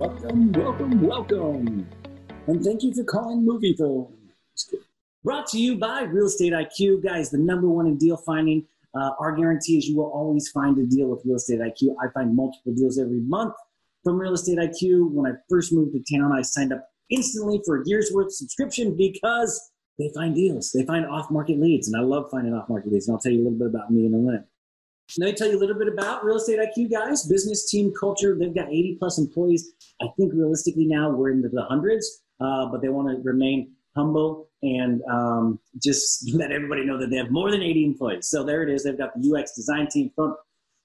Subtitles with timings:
[0.00, 1.86] Welcome, welcome, welcome.
[2.46, 3.76] And thank you for calling Movie.
[5.22, 7.02] Brought to you by Real Estate IQ.
[7.02, 8.66] Guys, the number one in deal finding.
[8.98, 11.96] Uh, our guarantee is you will always find a deal with Real Estate IQ.
[12.02, 13.52] I find multiple deals every month
[14.02, 15.10] from Real Estate IQ.
[15.12, 18.96] When I first moved to town, I signed up instantly for a year's worth subscription
[18.96, 20.72] because they find deals.
[20.72, 21.88] They find off market leads.
[21.88, 23.06] And I love finding off market leads.
[23.06, 24.46] And I'll tell you a little bit about me in a minute.
[25.18, 27.26] Let me tell you a little bit about Real Estate IQ, guys.
[27.26, 28.36] Business team culture.
[28.38, 29.72] They've got 80 plus employees.
[30.00, 34.48] I think realistically now we're in the hundreds, uh, but they want to remain humble
[34.62, 38.28] and um, just let everybody know that they have more than 80 employees.
[38.28, 38.84] So there it is.
[38.84, 40.36] They've got the UX design team, front,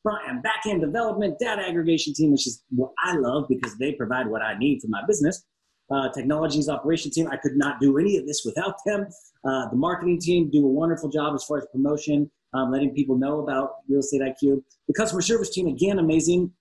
[0.02, 3.94] front and back end development, data aggregation team, which is what I love because they
[3.94, 5.44] provide what I need for my business.
[5.92, 9.08] Uh, technologies operation team, I could not do any of this without them.
[9.48, 13.18] Uh, the marketing team do a wonderful job as far as promotion, um, letting people
[13.18, 14.64] know about Real Estate IQ.
[14.88, 16.52] The customer service team, again, amazing.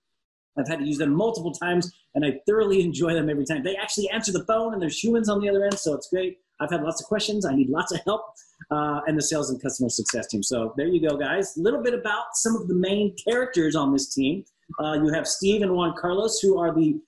[0.59, 3.63] I've had to use them multiple times, and I thoroughly enjoy them every time.
[3.63, 6.39] They actually answer the phone, and there's humans on the other end, so it's great.
[6.61, 7.45] I've had lots of questions.
[7.45, 8.23] I need lots of help,
[8.71, 10.43] uh, and the sales and customer success team.
[10.43, 11.57] So there you go, guys.
[11.57, 14.45] A little bit about some of the main characters on this team.
[14.83, 17.01] Uh, you have Steve and Juan Carlos, who are the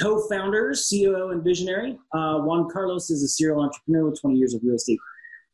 [0.00, 1.98] co-founders, COO, and visionary.
[2.14, 4.98] Uh, Juan Carlos is a serial entrepreneur with 20 years of real estate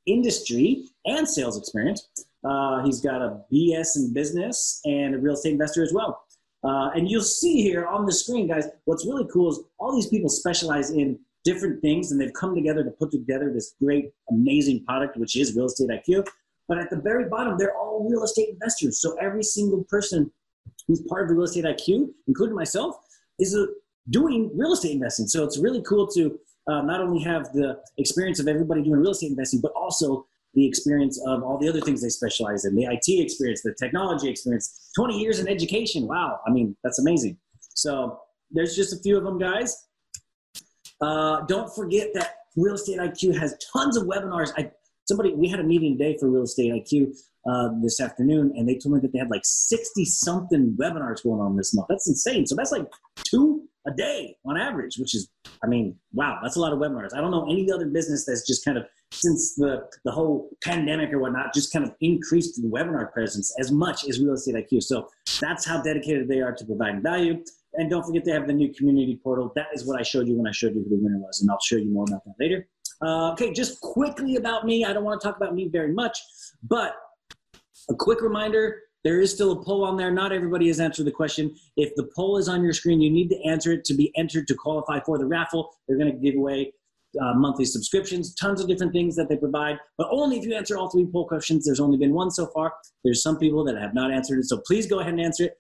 [0.07, 2.09] industry and sales experience.
[2.45, 6.23] Uh, he's got a BS in business and a real estate investor as well.
[6.65, 10.09] Uh, and you'll see here on the screen, guys, what's really cool is all these
[10.09, 14.85] people specialize in different things and they've come together to put together this great, amazing
[14.85, 16.27] product, which is Real Estate IQ.
[16.67, 19.01] But at the very bottom, they're all real estate investors.
[19.01, 20.31] So every single person
[20.87, 22.97] who's part of the Real Estate IQ, including myself,
[23.39, 23.67] is a,
[24.11, 25.27] doing real estate investing.
[25.27, 29.13] So it's really cool to uh, not only have the experience of everybody doing real
[29.13, 30.27] estate investing, but also
[30.59, 34.29] the experience of all the other things they specialize in the IT experience, the technology
[34.29, 36.09] experience, 20 years in education.
[36.09, 36.41] Wow.
[36.49, 37.39] I mean, that's amazing.
[37.75, 38.19] So
[38.51, 39.87] there's just a few of them, guys.
[41.01, 44.51] Uh, don't forget that Real Estate IQ has tons of webinars.
[44.59, 44.73] I,
[45.07, 47.17] somebody, we had a meeting today for Real Estate IQ
[47.49, 51.41] uh, this afternoon, and they told me that they had like 60 something webinars going
[51.41, 51.87] on this month.
[51.89, 52.49] That's insane.
[52.49, 52.85] So that's like
[53.23, 55.31] two a day on average, which is,
[55.63, 57.15] I mean, wow, that's a lot of webinars.
[57.15, 61.13] I don't know any other business that's just kind of since the, the whole pandemic
[61.13, 64.83] or whatnot, just kind of increased the webinar presence as much as Real Estate IQ.
[64.83, 65.09] So
[65.41, 67.43] that's how dedicated they are to providing value.
[67.75, 69.53] And don't forget they have the new community portal.
[69.55, 71.51] That is what I showed you when I showed you who the winner was, and
[71.51, 72.69] I'll show you more about that later.
[73.01, 74.85] Uh, okay, just quickly about me.
[74.85, 76.19] I don't want to talk about me very much,
[76.63, 76.97] but
[77.89, 80.11] a quick reminder there is still a poll on there.
[80.11, 81.55] Not everybody has answered the question.
[81.77, 84.49] If the poll is on your screen, you need to answer it to be entered
[84.49, 85.71] to qualify for the raffle.
[85.87, 86.73] They're going to give away
[87.21, 90.77] uh, monthly subscriptions, tons of different things that they provide, but only if you answer
[90.77, 91.65] all three poll questions.
[91.65, 92.75] There's only been one so far.
[93.05, 95.59] There's some people that have not answered it, so please go ahead and answer it.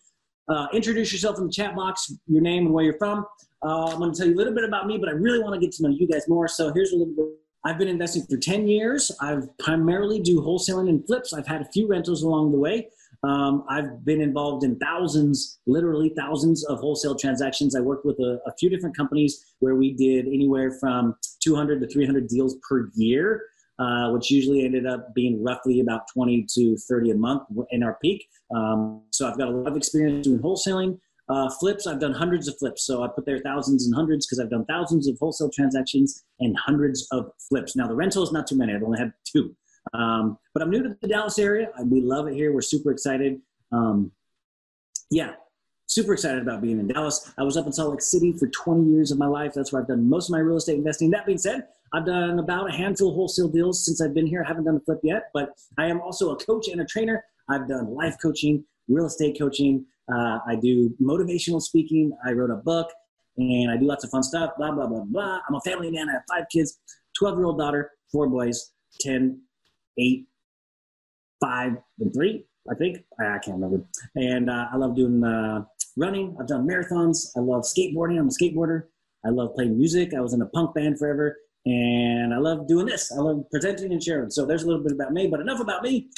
[0.49, 3.25] Uh, introduce yourself in the chat box, your name and where you're from.
[3.65, 5.55] Uh, I'm going to tell you a little bit about me, but I really want
[5.55, 6.49] to get to know you guys more.
[6.49, 7.27] So here's a little bit.
[7.65, 9.11] I've been investing for 10 years.
[9.21, 11.33] I've primarily do wholesaling and flips.
[11.33, 12.89] I've had a few rentals along the way.
[13.25, 17.75] Um, I've been involved in thousands, literally thousands of wholesale transactions.
[17.75, 21.89] I worked with a, a, few different companies where we did anywhere from 200 to
[21.89, 23.43] 300 deals per year,
[23.81, 27.99] uh, which usually ended up being roughly about 20 to 30 a month in our
[28.01, 28.25] peak.
[28.55, 31.01] Um, so I've got a lot of experience doing wholesaling.
[31.29, 32.87] Uh, flips, I've done hundreds of flips.
[32.87, 36.57] So I put there thousands and hundreds because I've done thousands of wholesale transactions and
[36.57, 37.77] hundreds of flips.
[37.77, 38.75] Now, the rental is not too many.
[38.75, 39.55] I've only had two.
[39.93, 41.69] Um, but I'm new to the Dallas area.
[41.85, 42.53] We love it here.
[42.53, 43.41] We're super excited.
[43.73, 44.13] Um,
[45.11, 45.33] yeah,
[45.87, 47.33] super excited about being in Dallas.
[47.39, 49.53] I was up in Salt Lake City for 20 years of my life.
[49.55, 51.11] That's where I've done most of my real estate investing.
[51.11, 54.43] That being said, I've done about a handful of wholesale deals since I've been here.
[54.45, 57.25] I haven't done a flip yet, but I am also a coach and a trainer.
[57.49, 59.87] I've done life coaching, real estate coaching.
[60.13, 62.13] Uh, I do motivational speaking.
[62.27, 62.91] I wrote a book
[63.39, 65.41] and I do lots of fun stuff, blah, blah, blah, blah.
[65.49, 66.09] I'm a family man.
[66.09, 66.79] I have five kids,
[67.19, 69.41] 12 year old daughter, four boys, 10,
[69.99, 70.27] eight,
[71.41, 72.45] five, and three.
[72.71, 73.85] I think I can't remember.
[74.15, 75.65] And uh, I love doing uh,
[75.97, 76.37] running.
[76.39, 77.31] I've done marathons.
[77.37, 78.19] I love skateboarding.
[78.19, 78.85] I'm a skateboarder.
[79.25, 80.15] I love playing music.
[80.15, 81.37] I was in a punk band forever,
[81.67, 83.11] and I love doing this.
[83.13, 84.31] I love presenting and sharing.
[84.31, 86.09] So there's a little bit about me, but enough about me.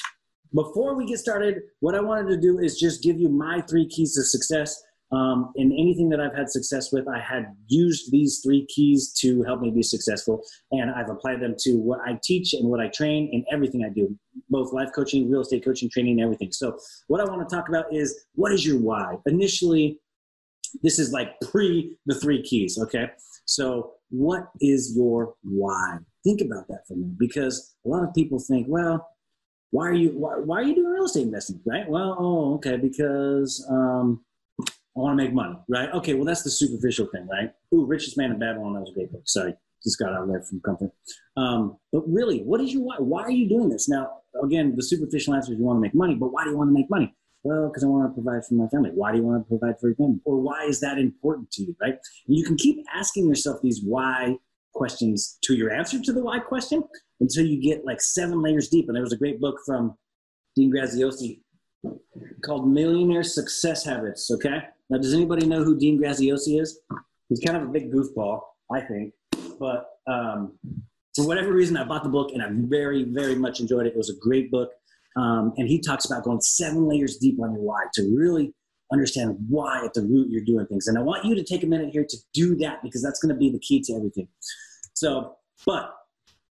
[0.53, 3.87] Before we get started, what I wanted to do is just give you my three
[3.87, 8.41] keys to success um, in anything that I've had success with, I had used these
[8.45, 12.55] three keys to help me be successful, and I've applied them to what I teach
[12.55, 14.17] and what I train and everything I do,
[14.49, 16.53] both life coaching, real estate coaching, training, everything.
[16.53, 16.79] So,
[17.09, 19.17] what I want to talk about is what is your why?
[19.27, 19.99] Initially,
[20.83, 23.11] this is like pre the three keys, okay?
[23.47, 25.99] So, what is your why?
[26.23, 29.09] Think about that for a minute, because a lot of people think, well,
[29.73, 31.89] why are you why, why are you doing real estate investing, right?
[31.89, 34.25] Well, oh, okay, because um,
[34.97, 35.93] I want to make money, right?
[35.95, 37.53] Okay, well, that's the superficial thing, right?
[37.73, 39.23] Ooh, Richest Man in Babylon, that was a great book.
[39.25, 39.55] Sorry,
[39.85, 40.91] just got out of there from comfort.
[41.37, 42.97] Um, but really, what is your why?
[42.99, 43.89] Why are you doing this?
[43.89, 44.11] Now,
[44.43, 46.69] again, the superficial answer is you want to make money, but why do you want
[46.69, 47.15] to make money?
[47.43, 48.91] Well, because I want to provide for my family.
[48.93, 50.21] Why do you want to provide for your family?
[50.25, 51.95] Or why is that important to you, right?
[52.27, 54.37] And you can keep asking yourself these why
[54.75, 56.83] questions to your answer to the why question
[57.21, 58.87] until you get like seven layers deep.
[58.89, 59.97] And there was a great book from
[60.55, 61.41] Dean Graziosi
[62.45, 64.31] called Millionaire Success Habits.
[64.31, 64.59] Okay.
[64.91, 66.81] Now, does anybody know who Dean Graziosi is?
[67.29, 68.41] He's kind of a big goofball,
[68.73, 69.15] I think.
[69.59, 70.59] But um,
[71.15, 73.91] for whatever reason, I bought the book and I very, very much enjoyed it.
[73.91, 74.71] It was a great book.
[75.17, 78.53] Um, and he talks about going seven layers deep on your why to really
[78.93, 80.89] understand why at the root you're doing things.
[80.89, 83.33] And I want you to take a minute here to do that because that's going
[83.33, 84.29] to be the key to everything.
[84.95, 85.37] So,
[85.67, 85.95] but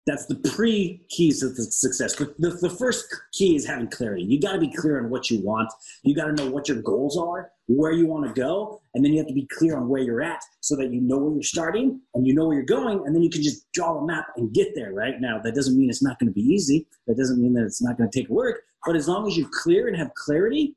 [0.06, 2.16] that's the pre keys of the success.
[2.16, 4.24] But the, the first key is having clarity.
[4.24, 5.72] You got to be clear on what you want.
[6.04, 9.12] You got to know what your goals are, where you want to go, and then
[9.12, 11.44] you have to be clear on where you're at so that you know where you're
[11.44, 14.28] starting and you know where you're going, and then you can just draw a map
[14.38, 14.94] and get there.
[14.94, 16.88] Right now, that doesn't mean it's not going to be easy.
[17.08, 18.62] That doesn't mean that it's not going to take work.
[18.86, 20.76] But as long as you're clear and have clarity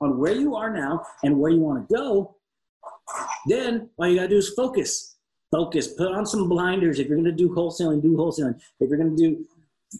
[0.00, 2.36] on where you are now and where you want to go,
[3.46, 5.11] then all you got to do is focus
[5.52, 5.86] focus.
[5.86, 6.98] Put on some blinders.
[6.98, 8.60] If you're going to do wholesaling, do wholesaling.
[8.80, 9.46] If you're going to do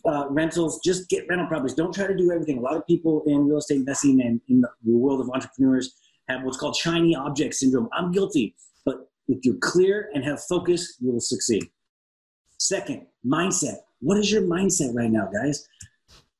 [0.05, 1.75] uh, rentals, just get rental properties.
[1.75, 2.57] Don't try to do everything.
[2.57, 5.93] A lot of people in real estate investing and in the world of entrepreneurs
[6.27, 7.87] have what's called shiny object syndrome.
[7.93, 8.55] I'm guilty,
[8.85, 11.69] but if you're clear and have focus, you will succeed.
[12.57, 13.75] Second, mindset.
[13.99, 15.67] What is your mindset right now, guys?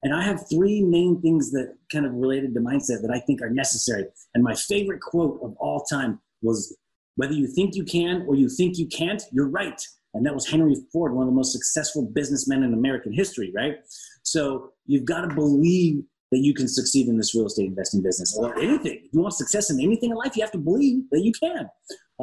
[0.04, 3.42] And I have three main things that kind of related to mindset that I think
[3.42, 4.06] are necessary.
[4.34, 6.76] And my favorite quote of all time was
[7.16, 9.82] whether you think you can or you think you can't, you're right.
[10.14, 13.78] And that was Henry Ford, one of the most successful businessmen in American history, right?
[14.24, 18.36] So you've got to believe that you can succeed in this real estate investing business
[18.38, 19.02] or anything.
[19.06, 21.70] If you want success in anything in life, you have to believe that you can.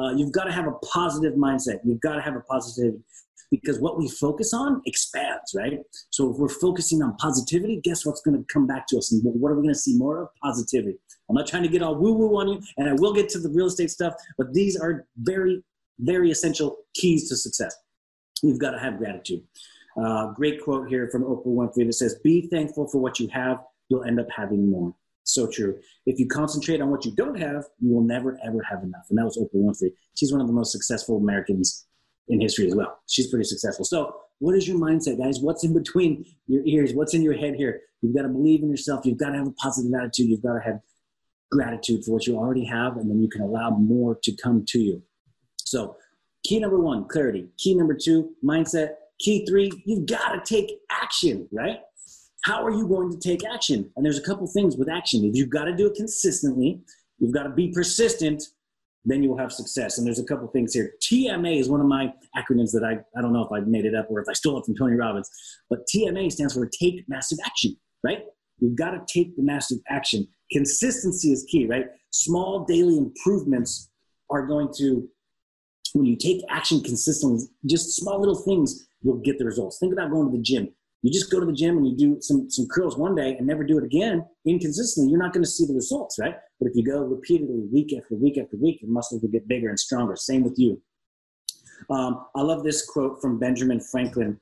[0.01, 1.79] Uh, you've got to have a positive mindset.
[1.83, 2.95] You've got to have a positive
[3.51, 5.79] because what we focus on expands, right?
[6.09, 9.11] So if we're focusing on positivity, guess what's going to come back to us?
[9.11, 10.29] And what are we going to see more of?
[10.41, 10.97] Positivity.
[11.29, 13.39] I'm not trying to get all woo woo on you, and I will get to
[13.39, 15.61] the real estate stuff, but these are very,
[15.99, 17.75] very essential keys to success.
[18.41, 19.43] You've got to have gratitude.
[20.01, 23.59] Uh, great quote here from Oprah Winfrey that says, Be thankful for what you have,
[23.89, 24.95] you'll end up having more.
[25.23, 25.77] So true.
[26.05, 29.05] If you concentrate on what you don't have, you will never, ever have enough.
[29.09, 29.91] And that was Oprah Winfrey.
[30.15, 31.85] She's one of the most successful Americans
[32.31, 32.99] in history as well.
[33.07, 33.85] She's pretty successful.
[33.85, 35.39] So, what is your mindset, guys?
[35.39, 36.93] What's in between your ears?
[36.93, 37.81] What's in your head here?
[38.01, 39.05] You've got to believe in yourself.
[39.05, 40.29] You've got to have a positive attitude.
[40.29, 40.79] You've got to have
[41.51, 44.79] gratitude for what you already have, and then you can allow more to come to
[44.79, 45.03] you.
[45.59, 45.95] So,
[46.43, 47.49] key number one, clarity.
[47.57, 48.95] Key number two, mindset.
[49.19, 51.81] Key three, you've got to take action, right?
[52.43, 53.91] How are you going to take action?
[53.95, 55.23] And there's a couple things with action.
[55.23, 56.81] If You've got to do it consistently.
[57.19, 58.41] You've got to be persistent
[59.05, 59.97] then you will have success.
[59.97, 60.93] And there's a couple things here.
[61.01, 63.95] TMA is one of my acronyms that I, I don't know if I made it
[63.95, 65.29] up or if I stole it from Tony Robbins,
[65.69, 68.23] but TMA stands for take massive action, right?
[68.59, 70.27] You've got to take the massive action.
[70.51, 71.85] Consistency is key, right?
[72.11, 73.89] Small daily improvements
[74.29, 75.09] are going to,
[75.93, 79.79] when you take action consistently, just small little things, you'll get the results.
[79.79, 80.69] Think about going to the gym.
[81.01, 83.47] You just go to the gym and you do some, some curls one day and
[83.47, 86.35] never do it again inconsistently, you're not going to see the results, right?
[86.59, 89.69] But if you go repeatedly, week after week after week, your muscles will get bigger
[89.69, 90.15] and stronger.
[90.15, 90.81] Same with you.
[91.89, 94.39] Um, I love this quote from Benjamin Franklin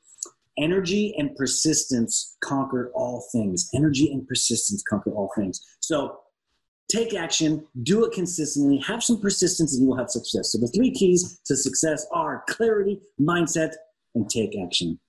[0.57, 3.69] Energy and persistence conquer all things.
[3.74, 5.62] Energy and persistence conquer all things.
[5.79, 6.19] So
[6.91, 10.51] take action, do it consistently, have some persistence, and you will have success.
[10.51, 13.72] So the three keys to success are clarity, mindset,
[14.15, 15.00] and take action.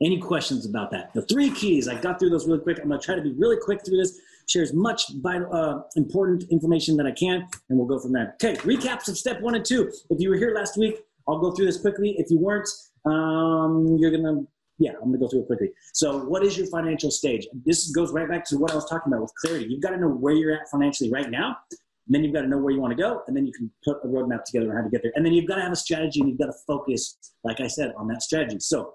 [0.00, 1.12] Any questions about that?
[1.12, 2.78] The three keys, I got through those really quick.
[2.80, 5.82] I'm going to try to be really quick through this, share as much vital, uh,
[5.96, 8.34] important information that I can, and we'll go from there.
[8.34, 9.90] Okay, recaps of step one and two.
[10.10, 12.14] If you were here last week, I'll go through this quickly.
[12.16, 12.68] If you weren't,
[13.04, 14.46] um, you're going to,
[14.78, 15.70] yeah, I'm going to go through it quickly.
[15.92, 17.48] So, what is your financial stage?
[17.66, 19.66] This goes right back to what I was talking about with clarity.
[19.68, 21.56] You've got to know where you're at financially right now.
[22.06, 23.98] then you've got to know where you want to go, and then you can put
[24.04, 25.12] a roadmap together on how to get there.
[25.16, 27.66] And then you've got to have a strategy, and you've got to focus, like I
[27.66, 28.60] said, on that strategy.
[28.60, 28.94] So,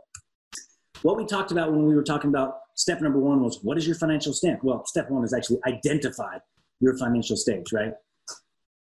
[1.03, 3.86] what we talked about when we were talking about step number one was what is
[3.86, 4.60] your financial stance?
[4.63, 6.38] Well, step one is actually identify
[6.79, 7.93] your financial stage, right?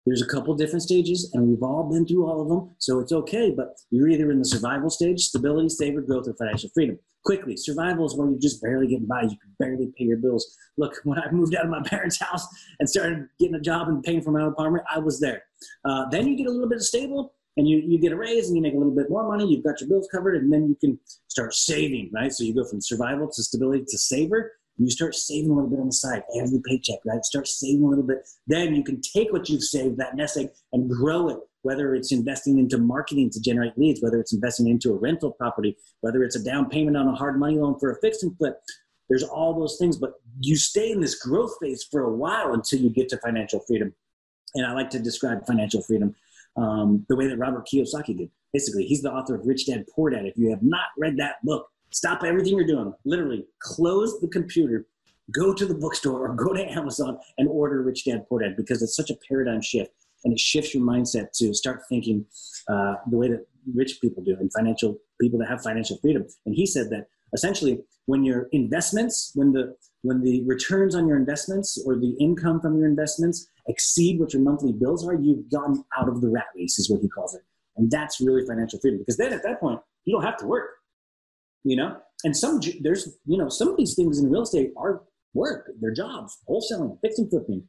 [0.05, 3.11] There's a couple different stages, and we've all been through all of them, so it's
[3.11, 3.51] okay.
[3.51, 6.97] But you're either in the survival stage, stability, saver, growth, or financial freedom.
[7.25, 9.23] Quickly, survival is where you're just barely getting by.
[9.23, 10.55] You can barely pay your bills.
[10.77, 12.47] Look, when I moved out of my parents' house
[12.79, 15.43] and started getting a job and paying for my own apartment, I was there.
[15.83, 18.47] Uh, then you get a little bit of stable, and you, you get a raise
[18.47, 20.69] and you make a little bit more money, you've got your bills covered, and then
[20.69, 20.97] you can
[21.27, 22.31] start saving, right?
[22.31, 25.81] So you go from survival to stability to saver, You start saving a little bit
[25.81, 27.23] on the side every paycheck, right?
[27.25, 28.25] Start saving a little bit.
[28.47, 31.39] Then you can take what you've saved, that nest egg, and grow it.
[31.63, 35.75] Whether it's investing into marketing to generate leads, whether it's investing into a rental property,
[35.99, 38.57] whether it's a down payment on a hard money loan for a fix and flip.
[39.09, 42.79] There's all those things, but you stay in this growth phase for a while until
[42.79, 43.93] you get to financial freedom.
[44.55, 46.15] And I like to describe financial freedom
[46.59, 48.29] um, the way that Robert Kiyosaki did.
[48.53, 50.25] Basically, he's the author of Rich Dad Poor Dad.
[50.25, 52.93] If you have not read that book, stop everything you're doing.
[53.05, 54.87] Literally, close the computer,
[55.31, 58.81] go to the bookstore or go to Amazon and order Rich Dad Poor Dad because
[58.81, 59.91] it's such a paradigm shift
[60.23, 62.25] and it shifts your mindset to start thinking
[62.67, 66.25] uh, the way that rich people do and financial people that have financial freedom.
[66.45, 71.17] And he said that essentially when your investments, when the when the returns on your
[71.17, 75.83] investments or the income from your investments exceed what your monthly bills are, you've gotten
[75.97, 77.41] out of the rat race, is what he calls it.
[77.77, 80.69] And that's really financial freedom because then at that point, you don't have to work,
[81.63, 81.97] you know?
[82.25, 85.93] And some, there's, you know, some of these things in real estate are work, they're
[85.93, 87.63] jobs, wholesaling, fixing, flipping,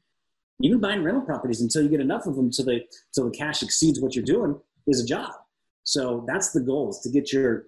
[0.62, 3.62] even buying rental properties until you get enough of them so they, so the cash
[3.62, 5.30] exceeds what you're doing is a job.
[5.85, 7.66] So that's the goal is to get your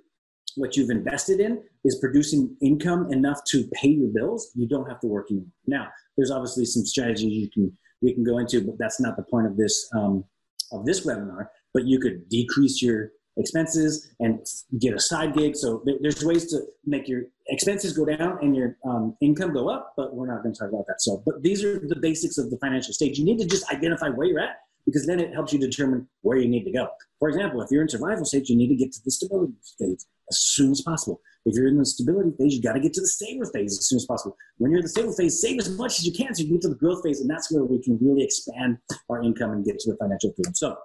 [0.56, 5.00] what you've invested in is producing income enough to pay your bills, you don't have
[5.00, 5.48] to work anymore.
[5.66, 9.22] Now, there's obviously some strategies you can we can go into, but that's not the
[9.22, 10.24] point of this um,
[10.72, 11.48] of this webinar.
[11.72, 14.44] But you could decrease your expenses and
[14.78, 15.56] get a side gig.
[15.56, 19.94] So there's ways to make your expenses go down and your um, income go up.
[19.96, 21.00] But we're not going to talk about that.
[21.00, 23.18] So, but these are the basics of the financial stage.
[23.18, 26.36] You need to just identify where you're at because then it helps you determine where
[26.36, 26.88] you need to go.
[27.18, 30.00] For example, if you're in survival stage, you need to get to the stability stage
[30.32, 31.20] as soon as possible.
[31.44, 33.88] If you're in the stability phase, you got to get to the stable phase as
[33.88, 34.36] soon as possible.
[34.58, 36.56] When you're in the stable phase, save as much as you can so you can
[36.56, 39.64] get to the growth phase, and that's where we can really expand our income and
[39.64, 40.54] get to the financial freedom.
[40.54, 40.76] So,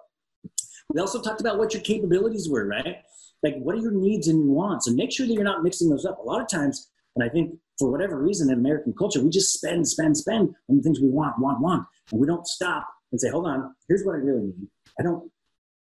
[0.89, 2.97] we also talked about what your capabilities were, right?
[3.43, 6.05] Like, what are your needs and wants, and make sure that you're not mixing those
[6.05, 6.19] up.
[6.19, 9.53] A lot of times, and I think for whatever reason in American culture, we just
[9.53, 13.21] spend, spend, spend on the things we want, want, want, and we don't stop and
[13.21, 14.67] say, hold on, here's what I really need.
[14.99, 15.29] I don't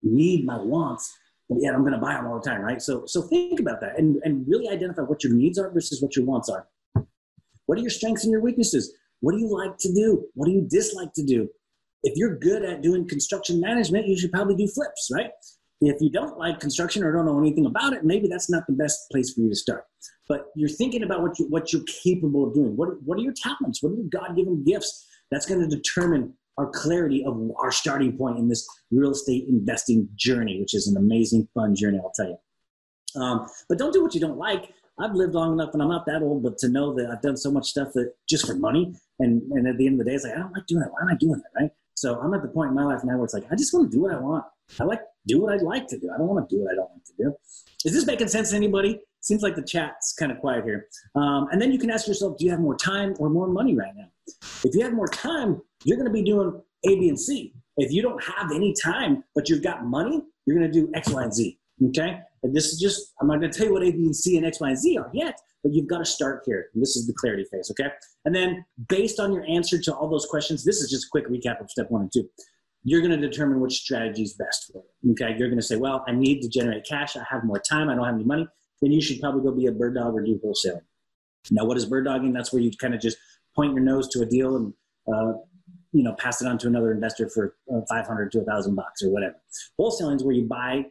[0.01, 1.15] need my wants,
[1.49, 2.81] but yet I'm going to buy them all the time, right?
[2.81, 6.15] So, so think about that and, and really identify what your needs are versus what
[6.15, 6.67] your wants are.
[7.65, 8.93] What are your strengths and your weaknesses?
[9.21, 10.25] What do you like to do?
[10.33, 11.49] What do you dislike to do?
[12.03, 15.31] If you're good at doing construction management, you should probably do flips, right?
[15.81, 18.73] If you don't like construction or don't know anything about it, maybe that's not the
[18.73, 19.85] best place for you to start.
[20.27, 22.75] But you're thinking about what, you, what you're capable of doing.
[22.75, 23.83] What, what are your talents?
[23.83, 25.05] What are your God given gifts?
[25.31, 30.07] That's going to determine our clarity of our starting point in this real estate investing
[30.15, 33.21] journey, which is an amazing, fun journey, I'll tell you.
[33.21, 34.73] Um, but don't do what you don't like.
[34.99, 37.37] I've lived long enough, and I'm not that old, but to know that I've done
[37.37, 40.15] so much stuff that just for money, and, and at the end of the day,
[40.15, 40.91] it's like I don't like doing it.
[40.91, 41.71] Why am I doing it, right?
[41.95, 43.91] So I'm at the point in my life now where it's like I just want
[43.91, 44.45] to do what I want.
[44.79, 46.11] I like do what I like to do.
[46.13, 47.35] I don't want to do what I don't like to do.
[47.85, 48.99] Is this making sense to anybody?
[49.21, 50.87] Seems like the chat's kind of quiet here.
[51.15, 53.75] Um, and then you can ask yourself, do you have more time or more money
[53.75, 54.07] right now?
[54.65, 57.53] If you have more time, you're going to be doing A, B, and C.
[57.77, 61.09] If you don't have any time, but you've got money, you're going to do X,
[61.09, 61.57] Y, and Z.
[61.87, 62.19] Okay?
[62.43, 64.37] And this is just, I'm not going to tell you what A, B, and C
[64.37, 66.67] and X, Y, and Z are yet, but you've got to start here.
[66.73, 67.71] And this is the clarity phase.
[67.71, 67.89] Okay?
[68.25, 71.27] And then based on your answer to all those questions, this is just a quick
[71.27, 72.29] recap of step one and two.
[72.83, 75.13] You're going to determine which strategy is best for you.
[75.13, 75.35] Okay?
[75.37, 77.15] You're going to say, well, I need to generate cash.
[77.15, 77.89] I have more time.
[77.89, 78.47] I don't have any money.
[78.81, 80.81] Then you should probably go be a bird dog or do wholesaling.
[81.51, 82.33] Now, what is bird dogging?
[82.33, 83.17] That's where you kind of just
[83.55, 84.73] point your nose to a deal and
[85.07, 85.33] uh,
[85.93, 89.01] you know, pass it on to another investor for uh, 500 to a thousand bucks
[89.03, 89.35] or whatever.
[89.79, 90.85] Wholesaling is where you buy,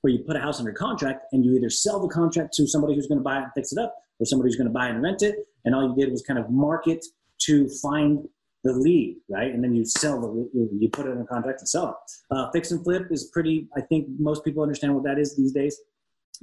[0.00, 2.94] where you put a house under contract and you either sell the contract to somebody
[2.94, 4.88] who's going to buy it and fix it up or somebody who's going to buy
[4.88, 5.36] and rent it.
[5.64, 7.04] And all you did was kind of market
[7.42, 8.26] to find
[8.64, 9.52] the lead, right?
[9.52, 12.34] And then you sell the, you put it in a contract and sell it.
[12.34, 15.52] Uh, fix and flip is pretty, I think most people understand what that is these
[15.52, 15.78] days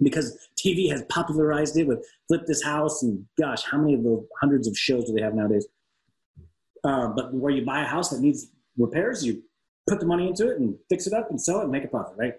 [0.01, 4.25] because TV has popularized it with flip this house and gosh, how many of the
[4.41, 5.67] hundreds of shows do they have nowadays?
[6.86, 9.42] Uh, but where you buy a house that needs repairs, you
[9.88, 11.88] put the money into it and fix it up and sell it and make a
[11.88, 12.36] profit, right?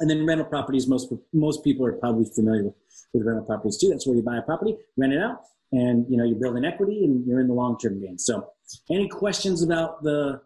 [0.00, 2.74] And then rental properties, most most people are probably familiar with,
[3.12, 3.90] with rental properties too.
[3.90, 6.64] That's where you buy a property, rent it out, and you know you build an
[6.64, 8.18] equity and you're in the long term game.
[8.18, 8.50] So,
[8.90, 10.40] any questions about the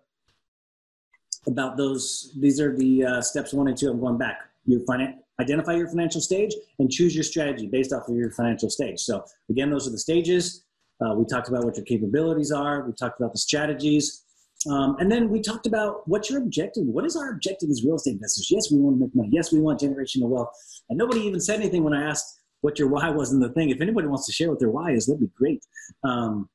[1.46, 2.34] about those?
[2.38, 3.90] These are the uh, steps one and two.
[3.90, 4.40] I'm going back.
[4.66, 8.68] Your finan- identify your financial stage and choose your strategy based off of your financial
[8.68, 9.00] stage.
[9.00, 10.64] So again, those are the stages.
[11.00, 12.84] Uh, we talked about what your capabilities are.
[12.86, 14.24] We talked about the strategies.
[14.68, 16.84] Um, and then we talked about what's your objective.
[16.84, 18.50] What is our objective as real estate investors?
[18.50, 19.28] Yes, we want to make money.
[19.32, 20.50] Yes, we want generational wealth.
[20.88, 23.70] And nobody even said anything when I asked what your why was in the thing.
[23.70, 25.64] If anybody wants to share what their why is, that'd be great.
[26.02, 26.48] Um,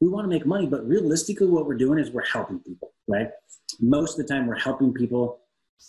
[0.00, 3.28] we want to make money, but realistically, what we're doing is we're helping people, right?
[3.80, 5.40] Most of the time, we're helping people,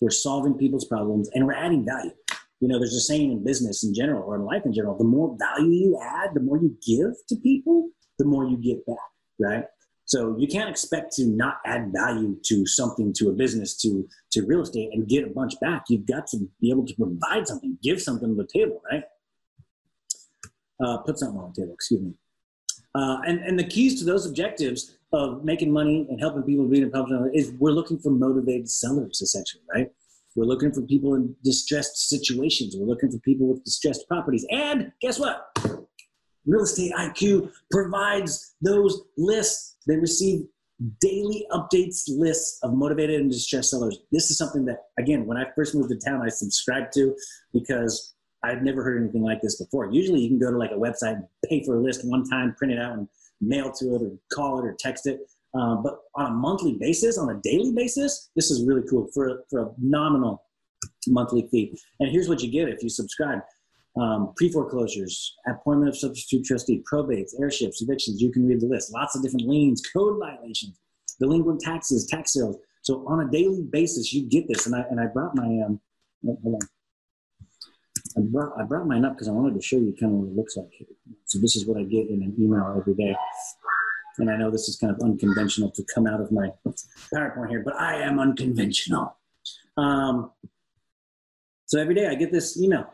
[0.01, 2.12] we're solving people's problems, and we're adding value.
[2.60, 5.04] You know, there's a saying in business in general or in life in general: the
[5.04, 8.98] more value you add, the more you give to people, the more you get back,
[9.39, 9.63] right?
[10.06, 14.46] So you can't expect to not add value to something, to a business, to to
[14.46, 15.84] real estate, and get a bunch back.
[15.88, 19.04] You've got to be able to provide something, give something to the table, right?
[20.84, 21.74] Uh, put something on the table.
[21.74, 22.13] Excuse me.
[22.96, 26.82] Uh, and and the keys to those objectives of making money and helping people be
[26.82, 29.92] in public is we're looking for motivated sellers, essentially, right?
[30.36, 32.76] We're looking for people in distressed situations.
[32.78, 34.46] We're looking for people with distressed properties.
[34.52, 35.48] And guess what?
[36.46, 39.78] Real Estate IQ provides those lists.
[39.88, 40.46] They receive
[41.02, 44.00] daily updates lists of motivated and distressed sellers.
[44.12, 47.16] This is something that, again, when I first moved to town, I subscribed to
[47.54, 49.92] because I'd never heard anything like this before.
[49.92, 52.74] Usually you can go to like a website pay for a list one time, print
[52.74, 53.08] it out and
[53.42, 55.20] mail to it or call it or text it.
[55.53, 59.44] Um, but on a monthly basis, on a daily basis, this is really cool for,
[59.50, 60.44] for a nominal
[61.08, 61.77] monthly fee.
[62.00, 63.39] And here's what you get if you subscribe
[64.00, 68.22] um, pre foreclosures, appointment of substitute trustee, probates, heirships, evictions.
[68.22, 68.94] You can read the list.
[68.94, 70.79] Lots of different liens, code violations,
[71.20, 72.58] delinquent taxes, tax sales.
[72.82, 74.65] So on a daily basis, you get this.
[74.65, 75.79] And I and I brought my um,
[76.25, 76.60] on.
[78.18, 80.29] I brought I brought mine up because I wanted to show you kind of what
[80.29, 80.72] it looks like.
[81.25, 83.15] So this is what I get in an email every day.
[84.20, 86.52] And I know this is kind of unconventional to come out of my
[87.14, 89.18] PowerPoint here, but I am unconventional.
[89.78, 90.32] Um,
[91.66, 92.88] so every day I get this email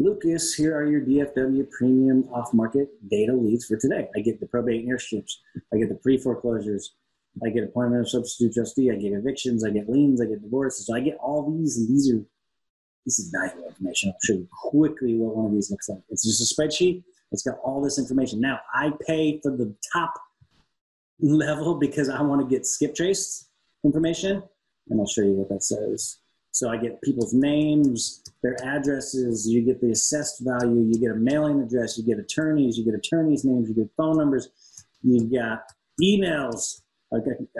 [0.00, 4.08] Lucas, here are your DFW premium off market data leads for today.
[4.16, 5.40] I get the probate heirships,
[5.72, 6.94] I get the pre foreclosures,
[7.44, 10.86] I get appointment of substitute trustee, I get evictions, I get liens, I get divorces.
[10.86, 12.20] So I get all these, and these are
[13.06, 14.10] this is valuable information.
[14.10, 16.00] I'll show you quickly what one of these looks like.
[16.08, 17.04] It's just a spreadsheet.
[17.30, 18.40] It's got all this information.
[18.40, 20.14] Now I pay for the top
[21.20, 23.48] level because I want to get skip trace
[23.84, 24.42] information,
[24.90, 26.18] and I'll show you what that says.
[26.50, 31.16] So I get people's names, their addresses, you get the assessed value, you get a
[31.16, 34.48] mailing address, you get attorneys, you get attorneys' names, you get phone numbers,
[35.02, 35.62] you've got
[36.00, 36.80] emails.
[37.12, 37.18] I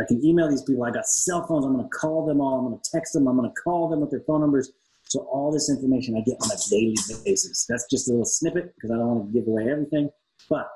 [0.08, 0.84] can, email these people.
[0.84, 1.64] I got cell phones.
[1.64, 2.58] I'm going to call them all.
[2.58, 3.28] I'm going to text them.
[3.28, 4.72] I'm going to call them with their phone numbers.
[5.04, 7.66] So all this information I get on a daily basis.
[7.68, 10.10] That's just a little snippet because I don't want to give away everything,
[10.48, 10.68] but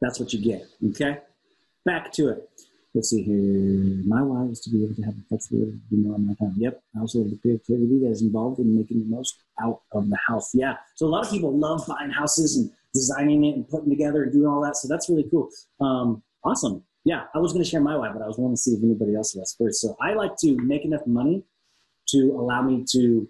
[0.00, 0.66] that's what you get.
[0.90, 1.20] Okay,
[1.84, 2.48] back to it
[2.94, 4.02] let's see here.
[4.06, 6.34] My why is to be able to have the flexibility to do more on my
[6.34, 6.54] time.
[6.56, 6.82] Yep.
[6.96, 10.18] I also have the creativity that is involved in making the most out of the
[10.28, 10.54] house.
[10.54, 10.76] Yeah.
[10.96, 14.32] So a lot of people love buying houses and designing it and putting together and
[14.32, 14.76] doing all that.
[14.76, 15.48] So that's really cool.
[15.80, 16.84] Um, awesome.
[17.04, 17.24] Yeah.
[17.34, 19.14] I was going to share my why, but I was wanting to see if anybody
[19.14, 19.80] else was first.
[19.80, 21.44] So I like to make enough money
[22.08, 23.28] to allow me to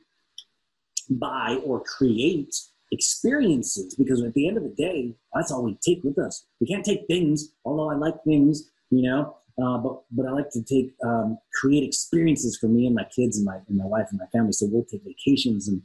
[1.09, 2.55] buy or create
[2.93, 6.47] experiences because at the end of the day, that's all we take with us.
[6.61, 10.51] We can't take things, although I like things, you know, uh, but but I like
[10.51, 14.07] to take um, create experiences for me and my kids and my and my wife
[14.11, 14.53] and my family.
[14.53, 15.83] So we'll take vacations and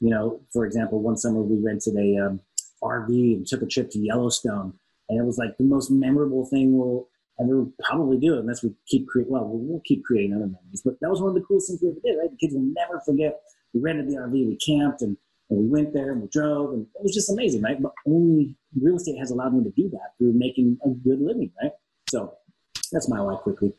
[0.00, 2.40] you know, for example, one summer we rented a um,
[2.82, 4.74] RV and took a trip to Yellowstone,
[5.08, 7.08] and it was like the most memorable thing we'll
[7.40, 9.28] ever probably do unless we keep create.
[9.28, 11.90] Well, we'll keep creating other memories, but that was one of the coolest things we
[11.90, 12.18] ever did.
[12.18, 13.40] Right, the kids will never forget.
[13.72, 15.16] We rented the RV, we camped, and,
[15.52, 17.80] and we went there and we drove, and it was just amazing, right?
[17.80, 21.52] But only real estate has allowed me to do that through making a good living,
[21.62, 21.72] right?
[22.08, 22.34] So
[22.90, 23.72] that's my why quickly.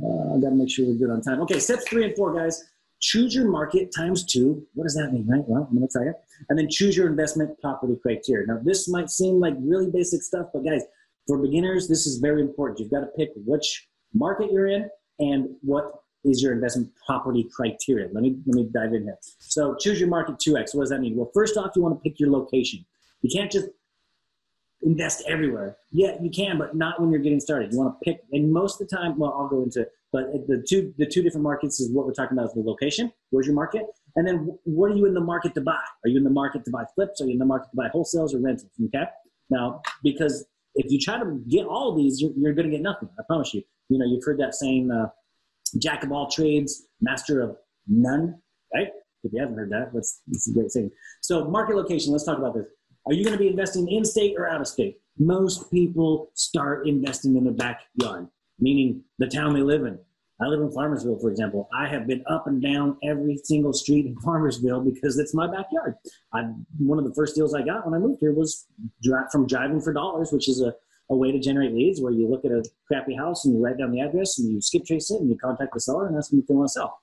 [0.00, 1.40] Uh, I got to make sure we're good on time.
[1.42, 2.62] Okay, steps three and four, guys.
[3.00, 4.64] Choose your market times two.
[4.74, 5.42] What does that mean, right?
[5.46, 6.14] Well, I'm going to tell you.
[6.48, 8.46] And then choose your investment property criteria.
[8.46, 10.82] Now, this might seem like really basic stuff, but guys,
[11.26, 12.78] for beginners, this is very important.
[12.80, 15.92] You've got to pick which market you're in and what
[16.28, 18.08] is your investment property criteria.
[18.12, 19.18] Let me let me dive in here.
[19.38, 20.74] So choose your market 2x.
[20.74, 21.16] What does that mean?
[21.16, 22.84] Well, first off, you want to pick your location.
[23.22, 23.68] You can't just
[24.82, 25.76] invest everywhere.
[25.90, 27.72] Yeah, you can, but not when you're getting started.
[27.72, 30.64] You want to pick, and most of the time, well, I'll go into, but the
[30.68, 33.12] two the two different markets is what we're talking about is the location.
[33.30, 33.82] Where's your market?
[34.16, 35.80] And then what are you in the market to buy?
[36.04, 37.20] Are you in the market to buy flips?
[37.20, 38.70] Are you in the market to buy wholesales or rentals?
[38.86, 39.04] Okay.
[39.50, 43.08] Now, because if you try to get all these, you're, you're going to get nothing.
[43.18, 43.62] I promise you.
[43.88, 45.08] You know, you've heard that saying, uh,
[45.72, 48.40] "Jack of all trades, master of none."
[48.74, 48.88] Right?
[49.24, 50.90] If you haven't heard that, that's, that's a great saying.
[51.22, 52.12] So, market location.
[52.12, 52.66] Let's talk about this.
[53.06, 54.98] Are you going to be investing in state or out of state?
[55.18, 58.28] Most people start investing in the backyard,
[58.60, 59.98] meaning the town they live in.
[60.40, 61.68] I live in Farmersville, for example.
[61.76, 65.94] I have been up and down every single street in Farmersville because it's my backyard.
[66.32, 66.42] I,
[66.78, 68.66] one of the first deals I got when I moved here was
[69.32, 70.74] from driving for dollars, which is a,
[71.10, 73.78] a way to generate leads where you look at a crappy house and you write
[73.78, 76.30] down the address and you skip trace it and you contact the seller and ask
[76.30, 77.00] them if they want to sell.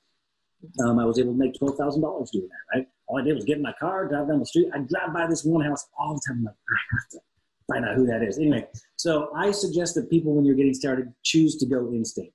[0.84, 2.78] Um, I was able to make twelve thousand dollars doing that.
[2.78, 2.88] Right?
[3.08, 4.70] All I did was get in my car, drive down the street.
[4.74, 6.38] I drive by this one house all the time.
[6.40, 7.20] I'm like, I have to
[7.72, 8.38] find out who that is.
[8.38, 12.34] Anyway, so I suggest that people, when you're getting started, choose to go in state.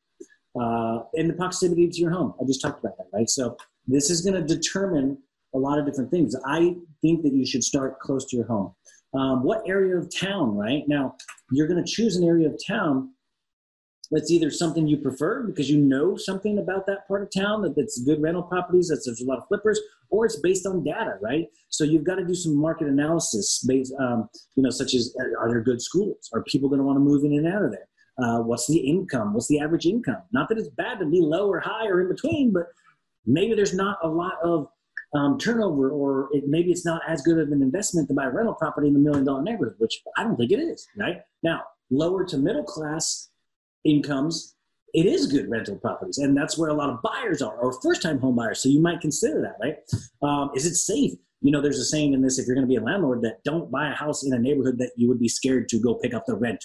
[0.61, 2.35] Uh, in the proximity to your home.
[2.41, 3.31] I just talked about that, right?
[3.31, 3.57] So
[3.87, 5.19] this is going to determine
[5.55, 6.35] a lot of different things.
[6.45, 8.75] I think that you should start close to your home.
[9.13, 10.85] Um, what area of town, right?
[10.87, 11.17] Now,
[11.51, 13.11] you're going to choose an area of town
[14.11, 17.77] that's either something you prefer because you know something about that part of town that
[17.77, 21.17] that's good rental properties that there's a lot of flippers or it's based on data
[21.21, 21.47] right?
[21.69, 25.49] So you've got to do some market analysis based um, you know such as are
[25.49, 26.29] there good schools?
[26.35, 27.89] Are people going to want to move in and out of there?
[28.19, 29.33] Uh, what's the income?
[29.33, 30.23] What's the average income?
[30.33, 32.67] Not that it's bad to be low or high or in between but
[33.27, 34.69] maybe there's not a lot of
[35.15, 38.31] um, turnover or it, maybe it's not as good of an investment to buy a
[38.31, 41.63] rental property in the million dollar neighborhood which i don't think it is right now
[41.91, 43.31] lower to middle class
[43.85, 44.57] incomes,
[44.93, 46.19] it is good rental properties.
[46.19, 48.63] And that's where a lot of buyers are, or first time home buyers.
[48.63, 49.77] So you might consider that, right?
[50.23, 51.13] Um, is it safe?
[51.43, 53.43] You know, there's a saying in this if you're going to be a landlord that
[53.45, 56.13] don't buy a house in a neighborhood that you would be scared to go pick
[56.13, 56.65] up the rent,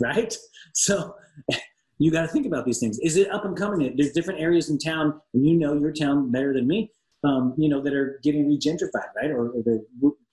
[0.00, 0.36] right?
[0.76, 1.14] So
[1.98, 2.98] you got to think about these things.
[2.98, 3.94] Is it up and coming?
[3.96, 6.90] There's different areas in town, and you know your town better than me.
[7.24, 9.30] Um, you know, that are getting regentrified, right?
[9.30, 9.80] Or, or, they're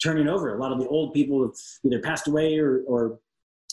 [0.04, 0.58] turning over.
[0.58, 1.52] A lot of the old people have
[1.86, 3.20] either passed away or, or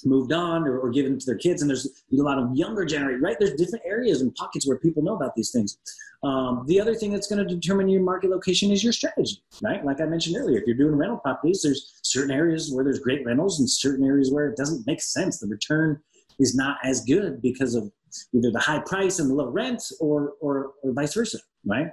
[0.05, 1.63] moved on or, or given to their kids.
[1.63, 3.37] And there's a lot of younger generation right?
[3.39, 5.79] There's different areas and pockets where people know about these things.
[6.23, 9.85] Um, the other thing that's going to determine your market location is your strategy right?
[9.85, 13.25] Like i mentioned earlier if you're doing rental properties there's certain areas where there's great
[13.25, 15.39] rentals and certain areas where it doesn't make sense.
[15.39, 16.01] The return
[16.41, 17.91] is not as good because of
[18.35, 21.91] either the high price and the low rent or or, or vice versa right?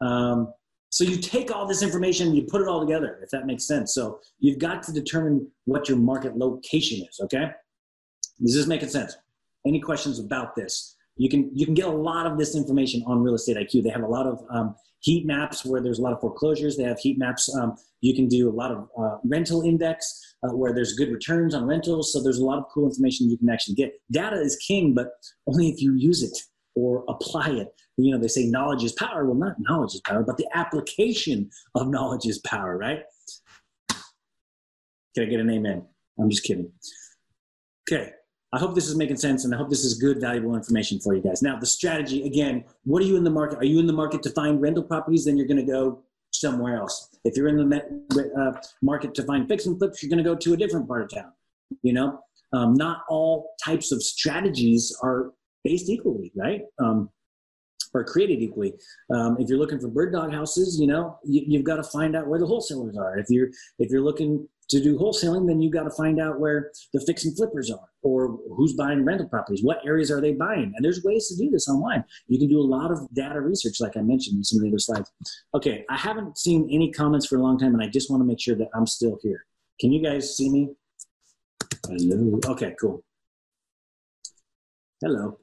[0.00, 0.52] Um,
[0.92, 3.66] so you take all this information and you put it all together, if that makes
[3.66, 3.94] sense.
[3.94, 7.50] So you've got to determine what your market location is, okay?
[8.42, 9.16] Is this making sense?
[9.66, 10.94] Any questions about this?
[11.16, 13.84] You can you can get a lot of this information on Real Estate IQ.
[13.84, 16.76] They have a lot of um, heat maps where there's a lot of foreclosures.
[16.76, 17.48] They have heat maps.
[17.56, 21.54] Um, you can do a lot of uh, rental index uh, where there's good returns
[21.54, 22.12] on rentals.
[22.12, 23.94] So there's a lot of cool information you can actually get.
[24.10, 25.08] Data is king, but
[25.46, 26.36] only if you use it
[26.74, 27.74] or apply it.
[27.96, 29.24] You know, they say knowledge is power.
[29.24, 33.02] Well, not knowledge is power, but the application of knowledge is power, right?
[35.14, 35.86] Can I get an amen?
[36.18, 36.70] I'm just kidding.
[37.90, 38.12] Okay.
[38.54, 41.14] I hope this is making sense and I hope this is good, valuable information for
[41.14, 41.42] you guys.
[41.42, 43.58] Now, the strategy again, what are you in the market?
[43.58, 45.24] Are you in the market to find rental properties?
[45.24, 47.08] Then you're going to go somewhere else.
[47.24, 50.36] If you're in the uh, market to find fix and flips, you're going to go
[50.36, 51.32] to a different part of town.
[51.82, 52.20] You know,
[52.52, 55.32] um, not all types of strategies are
[55.64, 56.62] based equally, right?
[56.78, 57.10] Um,
[57.94, 58.74] or created equally.
[59.14, 62.16] Um, if you're looking for bird dog houses, you know you, have got to find
[62.16, 63.18] out where the wholesalers are.
[63.18, 63.48] If you're
[63.78, 67.24] if you're looking to do wholesaling, then you've got to find out where the fix
[67.24, 69.62] and flippers are, or who's buying rental properties.
[69.62, 70.72] What areas are they buying?
[70.74, 72.04] And there's ways to do this online.
[72.28, 74.68] You can do a lot of data research, like I mentioned in some of the
[74.68, 75.10] other slides.
[75.54, 78.26] Okay, I haven't seen any comments for a long time, and I just want to
[78.26, 79.44] make sure that I'm still here.
[79.80, 80.70] Can you guys see me?
[81.86, 82.40] Hello.
[82.46, 83.04] Okay, cool.
[85.00, 85.41] Hello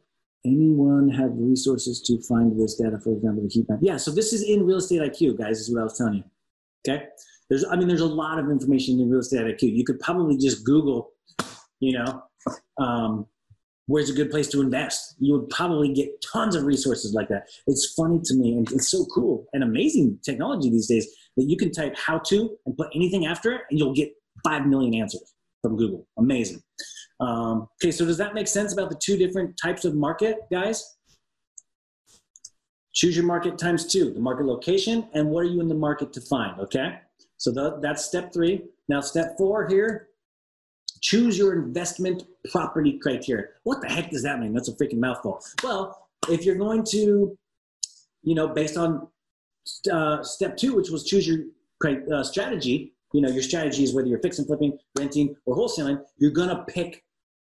[0.49, 3.79] anyone have resources to find this data, for example, the heat map?
[3.81, 6.23] Yeah, so this is in Real Estate IQ, guys, is what I was telling you.
[6.88, 7.05] Okay?
[7.49, 9.75] There's, I mean, there's a lot of information in Real Estate IQ.
[9.75, 11.12] You could probably just Google,
[11.79, 12.23] you know,
[12.77, 13.25] um,
[13.88, 15.15] where's a good place to invest?
[15.19, 17.47] You would probably get tons of resources like that.
[17.65, 21.07] It's funny to me, and it's so cool and amazing technology these days
[21.38, 24.67] that you can type how to and put anything after it, and you'll get 5
[24.67, 26.07] million answers from Google.
[26.17, 26.62] Amazing.
[27.19, 30.95] Um, okay, so does that make sense about the two different types of market, guys?
[32.93, 36.13] Choose your market times two, the market location, and what are you in the market
[36.13, 36.99] to find, okay?
[37.38, 38.63] So the, that's step three.
[38.88, 40.10] Now, step four here,
[41.01, 43.47] choose your investment property criteria.
[43.63, 44.53] What the heck does that mean?
[44.53, 45.41] That's a freaking mouthful.
[45.63, 47.38] Well, if you're going to,
[48.23, 49.08] you know, based on
[49.91, 51.45] uh, step two, which was choose your
[52.13, 56.32] uh, strategy, you know, your strategy is whether you're fixing, flipping, renting, or wholesaling, you're
[56.32, 57.03] going to pick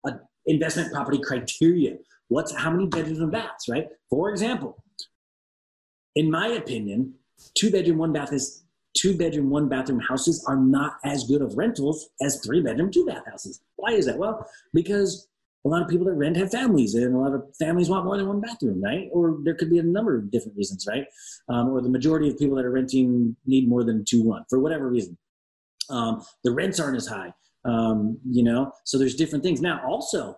[0.06, 0.12] a
[0.46, 1.96] investment property criteria.
[2.28, 3.88] What's how many bedrooms and baths, right?
[4.10, 4.82] For example,
[6.14, 7.14] in my opinion,
[7.54, 8.64] two bedroom, one bath is
[8.96, 13.04] two bedroom, one bathroom houses are not as good of rentals as three bedroom, two
[13.06, 13.60] bath houses.
[13.76, 14.18] Why is that?
[14.18, 15.28] Well, because
[15.64, 18.16] a lot of people that rent have families, and a lot of families want more
[18.16, 19.08] than one bathroom, right?
[19.12, 21.06] Or there could be a number of different reasons, right?
[21.48, 24.58] Um, or the majority of people that are renting need more than two one for
[24.58, 25.16] whatever reason.
[25.90, 27.32] Um, the rents aren't as high
[27.64, 28.72] um, you know?
[28.85, 29.61] So there's different things.
[29.61, 30.37] Now also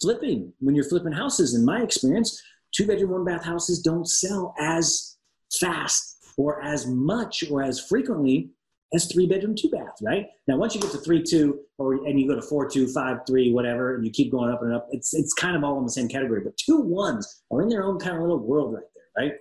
[0.00, 2.42] flipping when you're flipping houses in my experience
[2.74, 5.16] two bedroom one bath houses don't sell as
[5.60, 8.50] fast or as much or as frequently
[8.94, 10.26] as three bedroom two bath right?
[10.46, 13.18] Now once you get to three two or and you go to four two five
[13.26, 15.84] three whatever and you keep going up and up it's it's kind of all in
[15.84, 18.84] the same category but two ones are in their own kind of little world right
[18.94, 19.32] there right?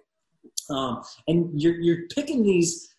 [0.69, 2.94] Um, and you're you're picking these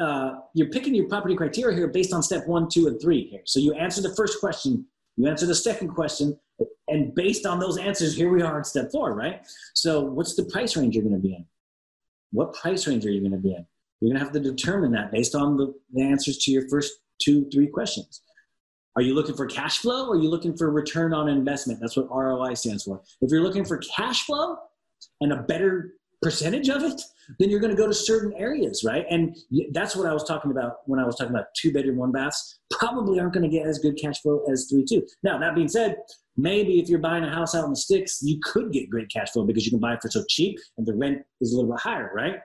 [0.00, 3.42] uh, you're picking your property criteria here based on step one, two, and three here.
[3.44, 6.38] So you answer the first question, you answer the second question,
[6.88, 9.46] and based on those answers, here we are at step four, right?
[9.74, 11.44] So what's the price range you're going to be in?
[12.32, 13.66] What price range are you going to be in?
[14.00, 16.92] You're going to have to determine that based on the, the answers to your first
[17.22, 18.22] two, three questions.
[18.96, 21.80] Are you looking for cash flow or are you looking for return on investment?
[21.80, 23.00] That's what ROI stands for.
[23.20, 24.56] If you're looking for cash flow
[25.20, 25.94] and a better
[26.24, 27.00] percentage of it,
[27.38, 29.04] then you're going to go to certain areas, right?
[29.10, 29.36] And
[29.72, 32.58] that's what I was talking about when I was talking about two bedroom, one baths.
[32.70, 35.06] Probably aren't going to get as good cash flow as three, two.
[35.22, 35.96] Now, that being said,
[36.36, 39.30] maybe if you're buying a house out in the sticks, you could get great cash
[39.30, 41.70] flow because you can buy it for so cheap and the rent is a little
[41.70, 42.36] bit higher, right?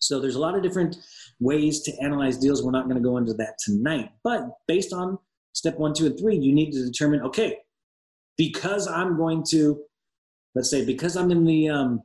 [0.00, 0.96] So there's a lot of different
[1.38, 2.62] ways to analyze deals.
[2.62, 5.18] We're not going to go into that tonight, but based on
[5.52, 7.58] step one, two, and three, you need to determine okay,
[8.36, 9.80] because I'm going to,
[10.54, 12.02] let's say, because I'm in the um,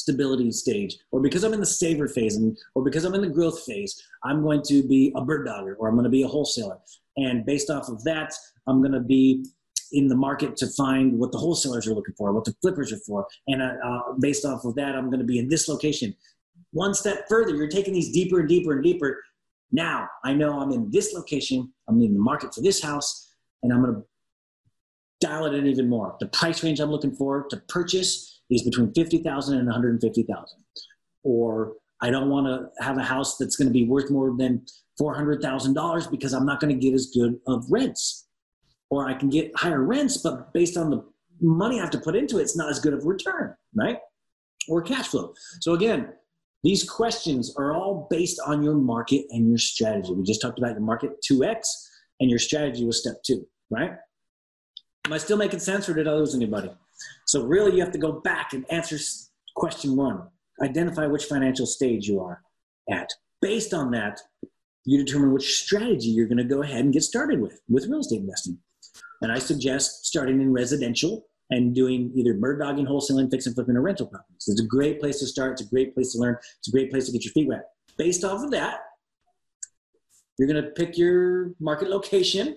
[0.00, 3.28] stability stage, or because I'm in the saver phase, and, or because I'm in the
[3.28, 6.28] growth phase, I'm going to be a bird dogger or I'm going to be a
[6.28, 6.78] wholesaler.
[7.16, 8.32] And based off of that,
[8.66, 9.44] I'm going to be
[9.92, 12.98] in the market to find what the wholesalers are looking for, what the flippers are
[13.06, 13.26] for.
[13.46, 16.14] And uh, uh, based off of that, I'm going to be in this location.
[16.72, 19.22] One step further, you're taking these deeper and deeper and deeper.
[19.72, 23.72] Now I know I'm in this location, I'm in the market for this house, and
[23.72, 24.02] I'm going to
[25.20, 26.16] dial it in even more.
[26.20, 30.58] The price range I'm looking for to purchase is between 50,000 and 150,000.
[31.22, 34.64] Or I don't want to have a house that's going to be worth more than
[35.00, 38.26] $400,000 because I'm not going to get as good of rents.
[38.90, 41.04] Or I can get higher rents, but based on the
[41.40, 43.98] money I have to put into it, it's not as good of return, right?
[44.68, 45.34] Or cash flow.
[45.60, 46.12] So again,
[46.64, 50.12] these questions are all based on your market and your strategy.
[50.12, 51.60] We just talked about your market 2x
[52.20, 53.92] and your strategy was step two, right?
[55.04, 56.70] Am I still making sense or did I lose anybody?
[57.26, 58.98] So, really, you have to go back and answer
[59.54, 60.22] question one.
[60.62, 62.42] Identify which financial stage you are
[62.90, 63.10] at.
[63.40, 64.20] Based on that,
[64.84, 68.00] you determine which strategy you're going to go ahead and get started with, with real
[68.00, 68.58] estate investing.
[69.20, 73.76] And I suggest starting in residential and doing either bird dogging, wholesaling, fix and flipping,
[73.76, 74.44] or rental properties.
[74.48, 75.52] It's a great place to start.
[75.52, 76.36] It's a great place to learn.
[76.58, 77.64] It's a great place to get your feet wet.
[77.96, 78.80] Based off of that,
[80.38, 82.56] you're going to pick your market location.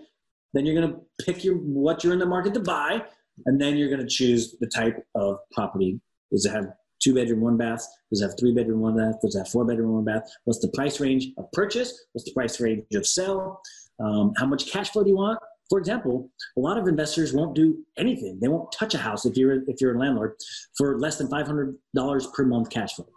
[0.53, 3.03] Then you're going to pick your what you're in the market to buy,
[3.45, 5.99] and then you're going to choose the type of property.
[6.31, 6.67] Does it have
[7.01, 7.85] two bedroom, one bath?
[8.09, 9.15] Does it have three bedroom, one bath?
[9.21, 10.29] Does it have four bedroom, one bath?
[10.45, 12.05] What's the price range of purchase?
[12.13, 13.61] What's the price range of sell?
[13.99, 15.39] Um, how much cash flow do you want?
[15.69, 18.39] For example, a lot of investors won't do anything.
[18.41, 20.35] They won't touch a house if you're if you're a landlord
[20.77, 23.07] for less than five hundred dollars per month cash flow.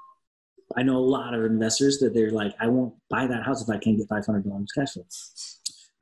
[0.76, 3.68] I know a lot of investors that they're like, I won't buy that house if
[3.68, 5.04] I can't get five hundred dollars cash flow.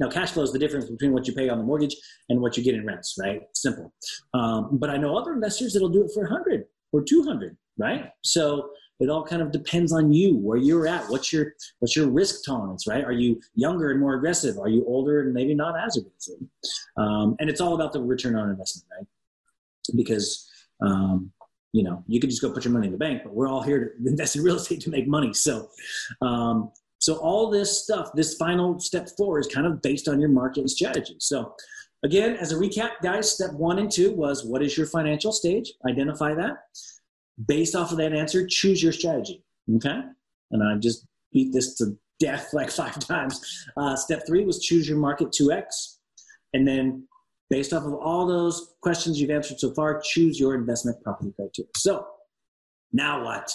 [0.03, 1.95] Now, cash flow is the difference between what you pay on the mortgage
[2.29, 3.43] and what you get in rents, right?
[3.55, 3.95] Simple.
[4.35, 7.57] Um, but I know other investors that'll do it for a hundred or two hundred,
[7.79, 8.11] right?
[8.23, 12.09] So it all kind of depends on you where you're at what's your what's your
[12.09, 15.75] risk tolerance right are you younger and more aggressive are you older and maybe not
[15.77, 16.38] as aggressive
[16.97, 19.07] um, and it's all about the return on investment right
[19.97, 20.49] because
[20.83, 21.33] um,
[21.73, 23.62] you know you could just go put your money in the bank but we're all
[23.62, 25.69] here to invest in real estate to make money so
[26.21, 26.71] um,
[27.03, 30.61] so all this stuff this final step four is kind of based on your market
[30.61, 31.55] and strategy so
[32.05, 35.73] again as a recap guys step one and two was what is your financial stage
[35.88, 36.59] identify that
[37.47, 39.43] based off of that answer, choose your strategy.
[39.77, 40.01] Okay.
[40.51, 43.41] And I just beat this to death like five times.
[43.77, 45.97] Uh, step three was choose your market 2x.
[46.55, 47.07] And then
[47.51, 51.71] based off of all those questions you've answered so far, choose your investment property criteria.
[51.77, 52.07] So
[52.93, 53.53] now what?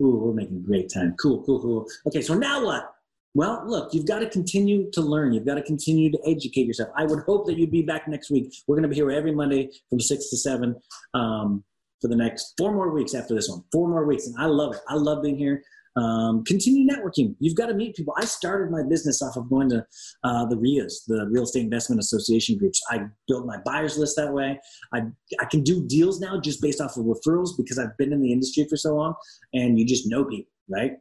[0.00, 1.14] Ooh, we're making great time.
[1.20, 1.86] Cool, cool, cool.
[2.06, 2.90] Okay, so now what?
[3.36, 5.32] Well, look, you've got to continue to learn.
[5.32, 6.90] You've got to continue to educate yourself.
[6.96, 8.54] I would hope that you'd be back next week.
[8.68, 10.76] We're going to be here every Monday from 6 to 7.
[11.14, 11.64] Um,
[12.04, 13.64] for the next four more weeks after this one.
[13.72, 14.26] Four more weeks.
[14.26, 14.80] And I love it.
[14.88, 15.62] I love being here.
[15.96, 17.36] Um, continue networking.
[17.38, 18.14] You've got to meet people.
[18.18, 19.86] I started my business off of going to
[20.24, 22.80] uh, the RIAs, the Real Estate Investment Association groups.
[22.90, 24.58] I built my buyers list that way.
[24.92, 25.02] I,
[25.40, 28.32] I can do deals now just based off of referrals because I've been in the
[28.32, 29.14] industry for so long
[29.52, 30.92] and you just know people, right?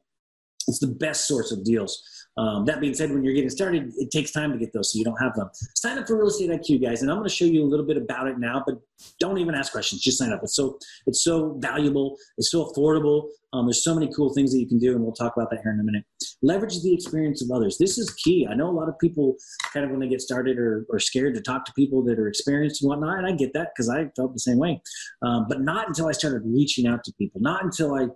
[0.67, 2.01] It's the best source of deals.
[2.38, 4.97] Um, that being said, when you're getting started, it takes time to get those, so
[4.97, 5.49] you don't have them.
[5.75, 7.86] Sign up for Real Estate IQ, guys, and I'm going to show you a little
[7.86, 8.63] bit about it now.
[8.65, 8.79] But
[9.19, 10.39] don't even ask questions; just sign up.
[10.41, 12.17] It's so it's so valuable.
[12.38, 13.27] It's so affordable.
[13.54, 15.60] Um, there's so many cool things that you can do, and we'll talk about that
[15.62, 16.04] here in a minute.
[16.42, 17.78] Leverage the experience of others.
[17.78, 18.48] This is key.
[18.50, 19.36] I know a lot of people
[19.74, 22.28] kind of when they get started are, are scared to talk to people that are
[22.28, 24.82] experienced and whatnot, and I get that because I felt the same way.
[25.22, 28.08] Um, but not until I started reaching out to people, not until I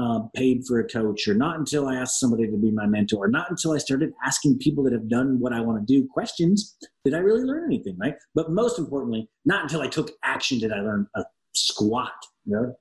[0.00, 3.24] uh, paid for a coach, or not until I asked somebody to be my mentor,
[3.24, 6.06] or not until I started asking people that have done what I want to do
[6.06, 8.14] questions did I really learn anything, right?
[8.34, 12.12] But most importantly, not until I took action did I learn a squat.
[12.46, 12.74] You know,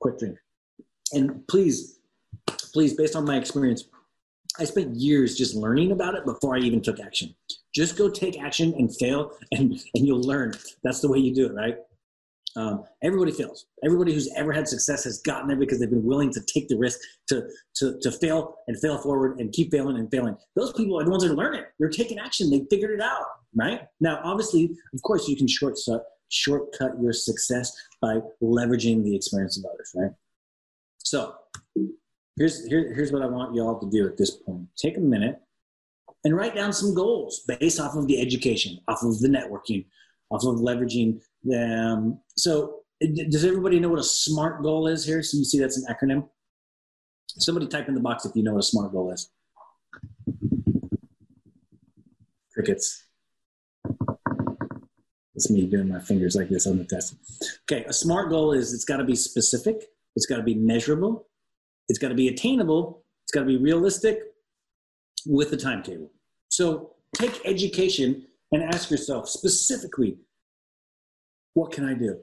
[0.00, 0.36] quick drink
[1.12, 1.98] and please,
[2.72, 3.84] please, based on my experience,
[4.58, 7.34] I spent years just learning about it before I even took action.
[7.74, 10.54] Just go take action and fail, and, and you'll learn.
[10.82, 11.76] That's the way you do it, right?
[12.56, 13.66] Um, everybody fails.
[13.84, 16.76] Everybody who's ever had success has gotten there because they've been willing to take the
[16.76, 20.36] risk to, to, to fail and fail forward and keep failing and failing.
[20.56, 21.62] Those people are the ones that are learning.
[21.78, 22.50] They're taking action.
[22.50, 23.22] They figured it out,
[23.54, 23.82] right?
[24.00, 25.78] Now, obviously, of course, you can short,
[26.28, 30.10] shortcut your success by leveraging the experience of others, right?
[31.02, 31.34] So
[32.36, 34.68] here's, here, here's what I want you all to do at this point.
[34.76, 35.40] Take a minute
[36.24, 39.86] and write down some goals based off of the education, off of the networking,
[40.30, 42.20] off of leveraging them.
[42.36, 45.22] So does everybody know what a SMART goal is here?
[45.22, 46.28] So you see that's an acronym.
[47.28, 49.30] Somebody type in the box if you know what a SMART goal is.
[52.52, 53.04] Crickets.
[55.34, 57.14] It's me doing my fingers like this on the test.
[57.62, 61.28] Okay, a SMART goal is it's got to be specific, it's got to be measurable,
[61.88, 64.20] it's got to be attainable, it's got to be realistic
[65.26, 66.10] with the timetable.
[66.48, 70.18] So take education and ask yourself specifically
[71.54, 72.18] what can I do?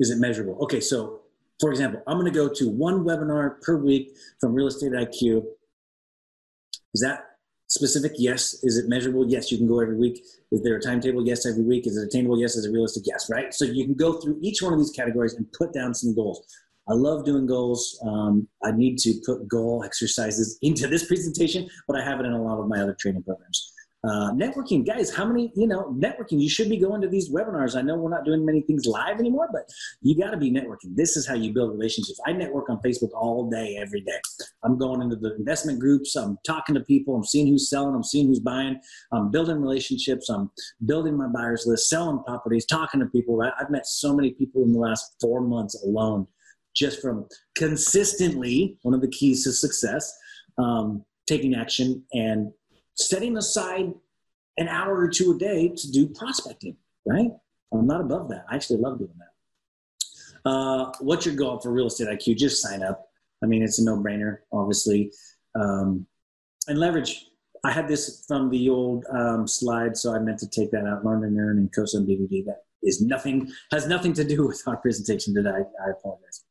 [0.00, 0.58] Is it measurable?
[0.62, 1.22] Okay, so
[1.60, 5.44] for example, I'm going to go to one webinar per week from Real Estate IQ.
[6.94, 7.27] Is that
[7.68, 8.12] specific?
[8.16, 8.62] Yes.
[8.64, 9.26] Is it measurable?
[9.28, 10.24] Yes, you can go every week.
[10.50, 11.26] Is there a timetable?
[11.26, 11.86] Yes, every week.
[11.86, 12.40] Is it attainable?
[12.40, 12.56] Yes.
[12.56, 13.04] Is it realistic?
[13.06, 13.54] Yes, right?
[13.54, 16.44] So you can go through each one of these categories and put down some goals.
[16.88, 18.00] I love doing goals.
[18.02, 22.32] Um, I need to put goal exercises into this presentation, but I have it in
[22.32, 23.72] a lot of my other training programs.
[24.04, 27.76] Uh, networking, guys, how many, you know, networking, you should be going to these webinars.
[27.76, 29.62] I know we're not doing many things live anymore, but
[30.02, 30.94] you got to be networking.
[30.94, 32.20] This is how you build relationships.
[32.24, 34.20] I network on Facebook all day, every day.
[34.64, 36.16] I'm going into the investment groups.
[36.16, 37.14] I'm talking to people.
[37.14, 37.94] I'm seeing who's selling.
[37.94, 38.80] I'm seeing who's buying.
[39.12, 40.28] I'm building relationships.
[40.28, 40.50] I'm
[40.84, 43.36] building my buyers list, selling properties, talking to people.
[43.36, 43.52] Right?
[43.60, 46.26] I've met so many people in the last four months alone
[46.78, 50.16] just from consistently, one of the keys to success,
[50.58, 52.52] um, taking action and
[52.94, 53.92] setting aside
[54.58, 57.30] an hour or two a day to do prospecting, right?
[57.72, 58.44] I'm not above that.
[58.50, 60.50] I actually love doing that.
[60.50, 62.36] Uh, what's your goal for Real Estate IQ?
[62.36, 63.07] Just sign up.
[63.42, 65.12] I mean, it's a no brainer, obviously.
[65.54, 66.06] Um,
[66.66, 67.26] and leverage.
[67.64, 71.04] I had this from the old um, slide, so I meant to take that out.
[71.04, 72.44] Learn and earn and COSA DVD.
[72.44, 75.50] That is nothing, has nothing to do with our presentation today.
[75.50, 76.44] I apologize.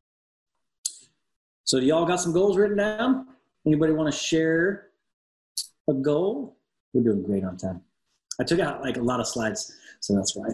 [1.64, 3.28] So, do y'all got some goals written down?
[3.66, 4.88] Anybody want to share
[5.90, 6.58] a goal.
[6.94, 7.82] We're doing great on time.
[8.40, 10.50] I took out like a lot of slides, so that's why.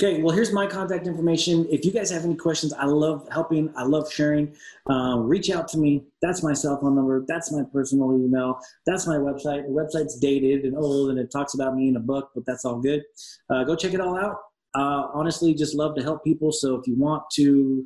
[0.00, 1.66] Okay, well, here's my contact information.
[1.70, 3.72] If you guys have any questions, I love helping.
[3.76, 4.54] I love sharing.
[4.86, 6.04] Um, reach out to me.
[6.22, 7.24] That's my cell phone number.
[7.26, 8.60] That's my personal email.
[8.86, 9.64] That's my website.
[9.66, 12.64] The website's dated and old, and it talks about me in a book, but that's
[12.64, 13.02] all good.
[13.50, 14.36] Uh, go check it all out.
[14.72, 16.52] Uh, honestly, just love to help people.
[16.52, 17.84] So if you want to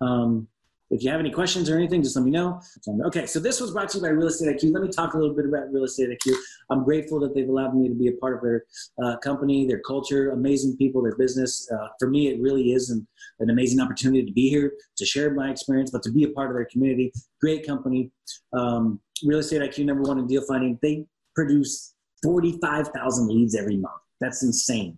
[0.00, 0.48] um,
[0.94, 2.60] if you have any questions or anything, just let me know.
[3.06, 4.72] Okay, so this was brought to you by Real Estate IQ.
[4.72, 6.34] Let me talk a little bit about Real Estate IQ.
[6.70, 8.64] I'm grateful that they've allowed me to be a part of their
[9.02, 11.68] uh, company, their culture, amazing people, their business.
[11.70, 13.04] Uh, for me, it really is an,
[13.40, 16.50] an, amazing opportunity to be here, to share my experience, but to be a part
[16.50, 17.12] of their community.
[17.40, 18.12] Great company.
[18.52, 20.78] Um, Real Estate IQ, number one in deal finding.
[20.80, 24.00] They produce 45,000 leads every month.
[24.20, 24.96] That's insane.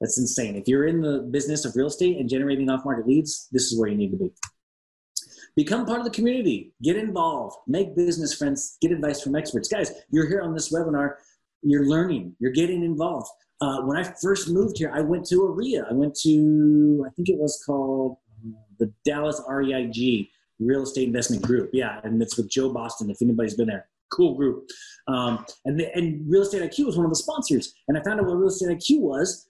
[0.00, 0.56] That's insane.
[0.56, 3.78] If you're in the business of real estate and generating off market leads, this is
[3.78, 4.30] where you need to be.
[5.56, 6.74] Become part of the community.
[6.82, 7.56] Get involved.
[7.66, 8.76] Make business friends.
[8.82, 9.68] Get advice from experts.
[9.68, 11.14] Guys, you're here on this webinar.
[11.62, 12.36] You're learning.
[12.38, 13.28] You're getting involved.
[13.62, 15.86] Uh, when I first moved here, I went to REIA.
[15.88, 20.28] I went to, I think it was called uh, the Dallas REIG,
[20.60, 21.70] Real Estate Investment Group.
[21.72, 23.88] Yeah, and it's with Joe Boston, if anybody's been there.
[24.12, 24.68] Cool group.
[25.08, 27.72] Um, and, the, and Real Estate IQ was one of the sponsors.
[27.88, 29.48] And I found out what Real Estate IQ was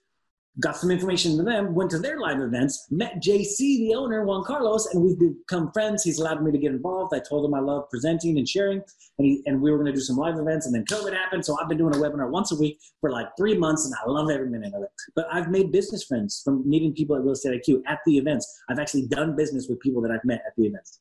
[0.59, 4.43] got some information to them, went to their live events, met JC, the owner, Juan
[4.43, 6.03] Carlos, and we've become friends.
[6.03, 7.13] He's allowed me to get involved.
[7.13, 8.81] I told him I love presenting and sharing,
[9.17, 11.45] and, he, and we were going to do some live events, and then COVID happened,
[11.45, 14.09] so I've been doing a webinar once a week for like three months, and I
[14.09, 14.89] love every minute of it.
[15.15, 18.61] But I've made business friends from meeting people at Real Estate IQ at the events.
[18.69, 20.99] I've actually done business with people that I've met at the events.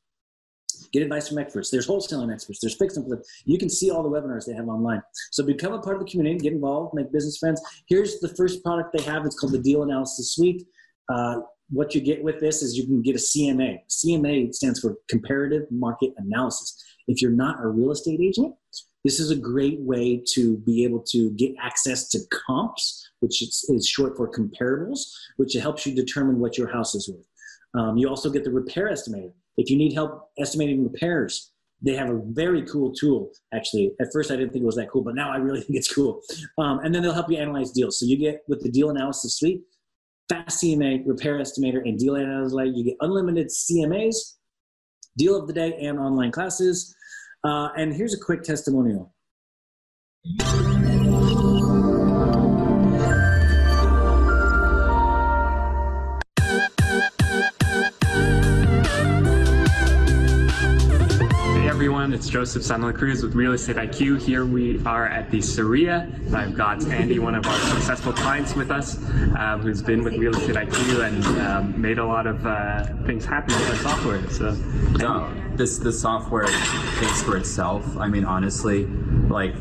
[0.96, 1.68] Get advice from experts.
[1.68, 2.58] There's wholesaling experts.
[2.58, 3.22] There's fix and flip.
[3.44, 5.02] You can see all the webinars they have online.
[5.30, 7.60] So become a part of the community, get involved, make business friends.
[7.86, 9.26] Here's the first product they have.
[9.26, 10.66] It's called the Deal Analysis Suite.
[11.12, 13.80] Uh, what you get with this is you can get a CMA.
[13.90, 16.82] CMA stands for Comparative Market Analysis.
[17.08, 18.54] If you're not a real estate agent,
[19.04, 23.86] this is a great way to be able to get access to comps, which is
[23.86, 27.26] short for comparables, which helps you determine what your house is worth.
[27.74, 29.32] Um, you also get the repair estimator.
[29.56, 31.52] If you need help estimating repairs,
[31.82, 33.30] they have a very cool tool.
[33.54, 35.76] Actually, at first I didn't think it was that cool, but now I really think
[35.76, 36.20] it's cool.
[36.58, 37.98] Um, and then they'll help you analyze deals.
[37.98, 39.62] So you get with the deal analysis suite,
[40.28, 42.64] fast CMA, repair estimator, and deal analyzer.
[42.64, 44.16] You get unlimited CMAs,
[45.16, 46.94] deal of the day, and online classes.
[47.44, 49.12] Uh, and here's a quick testimonial.
[62.06, 62.20] Everyone.
[62.20, 64.22] It's Joseph Santa Cruz with Real Estate IQ.
[64.22, 66.08] Here we are at the Saria.
[66.32, 68.96] I've got Andy, one of our successful clients, with us,
[69.36, 73.24] um, who's been with Real Estate IQ and um, made a lot of uh, things
[73.24, 74.30] happen with our software.
[74.30, 74.52] So,
[75.00, 77.84] no, this the software pays for itself.
[77.96, 78.86] I mean, honestly,
[79.28, 79.56] like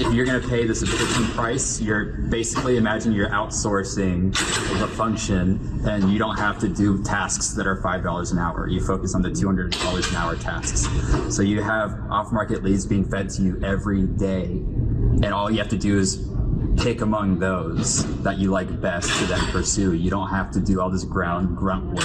[0.00, 4.32] if you're going to pay the subscription price, you're basically imagine you're outsourcing
[4.78, 8.68] the function and you don't have to do tasks that are $5 an hour.
[8.68, 10.86] You focus on the $200 an hour tasks.
[11.34, 14.44] So you have off market leads being fed to you every day.
[14.44, 16.28] And all you have to do is
[16.76, 19.94] pick among those that you like best to then pursue.
[19.94, 22.04] You don't have to do all this ground grunt work.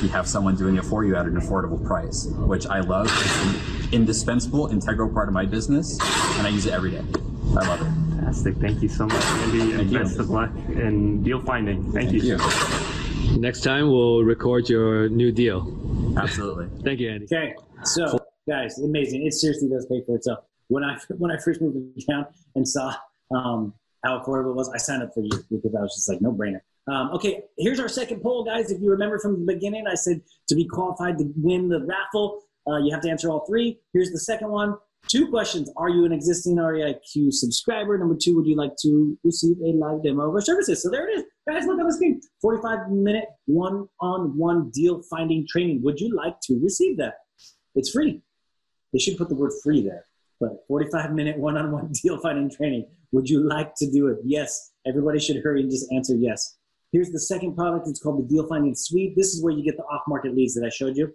[0.00, 3.06] You have someone doing it for you at an affordable price, which I love.
[3.06, 5.98] It's an indispensable, integral part of my business,
[6.38, 7.02] and I use it every day.
[7.56, 7.84] I love it.
[8.16, 8.56] Fantastic.
[8.56, 11.82] Thank you so much, Andy, and best of luck in deal finding.
[11.92, 12.38] Thank, Thank you.
[12.38, 13.38] you.
[13.38, 15.68] Next time we'll record your new deal.
[16.16, 16.68] Absolutely.
[16.84, 17.26] Thank you, Andy.
[17.26, 19.26] Okay, so guys, amazing.
[19.26, 20.44] It seriously does pay for itself.
[20.68, 22.94] When I when I first moved to town and saw
[23.34, 26.22] um, how affordable it was, I signed up for you because I was just like
[26.22, 26.60] no brainer.
[26.88, 28.70] Um, okay, here's our second poll, guys.
[28.70, 32.42] If you remember from the beginning, I said to be qualified to win the raffle,
[32.66, 33.78] uh, you have to answer all three.
[33.92, 34.76] Here's the second one.
[35.08, 35.70] Two questions.
[35.76, 37.98] Are you an existing REIQ subscriber?
[37.98, 40.82] Number two, would you like to receive a live demo of our services?
[40.82, 41.24] So there it is.
[41.48, 42.20] Guys, look on the screen.
[42.40, 45.82] 45 minute one on one deal finding training.
[45.82, 47.14] Would you like to receive that?
[47.74, 48.22] It's free.
[48.92, 50.06] They should put the word free there.
[50.40, 52.86] But 45 minute one on one deal finding training.
[53.12, 54.18] Would you like to do it?
[54.24, 54.72] Yes.
[54.86, 56.56] Everybody should hurry and just answer yes.
[56.92, 57.88] Here's the second product.
[57.88, 59.14] It's called the Deal Finding Suite.
[59.16, 61.14] This is where you get the off market leads that I showed you.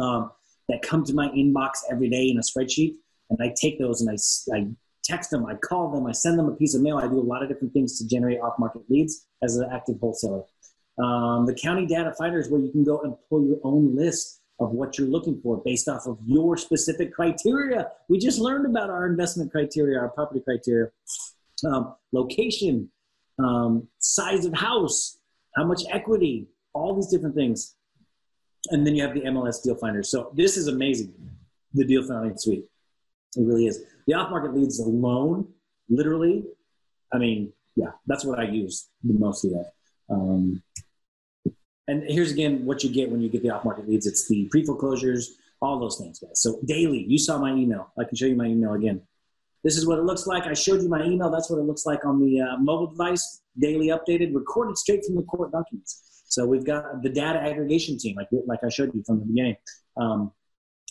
[0.00, 0.30] Um,
[0.70, 2.94] that come to my inbox every day in a spreadsheet.
[3.28, 4.68] And I take those and I, I
[5.04, 6.98] text them, I call them, I send them a piece of mail.
[6.98, 9.96] I do a lot of different things to generate off market leads as an active
[10.00, 10.42] wholesaler.
[10.98, 14.40] Um, the county data finder is where you can go and pull your own list
[14.58, 17.90] of what you're looking for based off of your specific criteria.
[18.08, 20.90] We just learned about our investment criteria, our property criteria,
[21.66, 22.90] um, location,
[23.38, 25.18] um, size of house,
[25.56, 27.74] how much equity, all these different things
[28.68, 30.02] and then you have the MLS deal finder.
[30.02, 31.14] So this is amazing,
[31.72, 32.64] the deal finding suite.
[33.36, 33.82] It really is.
[34.06, 35.48] The off market leads alone,
[35.88, 36.44] literally,
[37.12, 39.52] I mean, yeah, that's what I use the most of.
[40.08, 40.62] Um,
[41.88, 44.46] and here's again what you get when you get the off market leads it's the
[44.50, 46.40] pre foreclosures, all those things, guys.
[46.42, 47.92] So daily, you saw my email.
[47.98, 49.02] I can show you my email again.
[49.62, 50.44] This is what it looks like.
[50.44, 51.30] I showed you my email.
[51.30, 55.16] That's what it looks like on the uh, mobile device, daily updated, recorded straight from
[55.16, 56.19] the court documents.
[56.30, 59.56] So we've got the data aggregation team, like like I showed you from the beginning.
[59.96, 60.32] Um,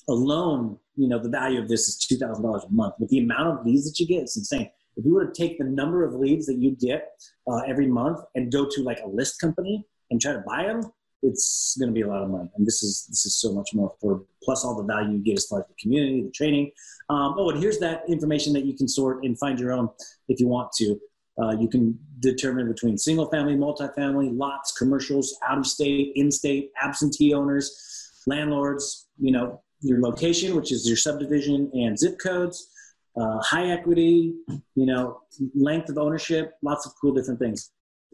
[0.09, 2.95] alone, you know, the value of this is two thousand dollars a month.
[2.99, 4.69] but the amount of leads that you get, it's insane.
[4.97, 7.09] If you were to take the number of leads that you get
[7.49, 10.81] uh, every month and go to like a list company and try to buy them,
[11.21, 12.49] it's going to be a lot of money.
[12.57, 15.37] And this is this is so much more for plus all the value you get
[15.37, 16.71] as far as the community, the training.
[17.09, 19.89] Um, oh, and here's that information that you can sort and find your own
[20.27, 20.99] if you want to.
[21.41, 26.71] Uh, you can determine between single family, multifamily, lots, commercials, out of state, in state,
[26.81, 32.69] absentee owners, landlords, you know, your location, which is your subdivision and zip codes,
[33.15, 34.35] uh, high equity,
[34.75, 35.21] you know,
[35.55, 37.71] length of ownership, lots of cool different things.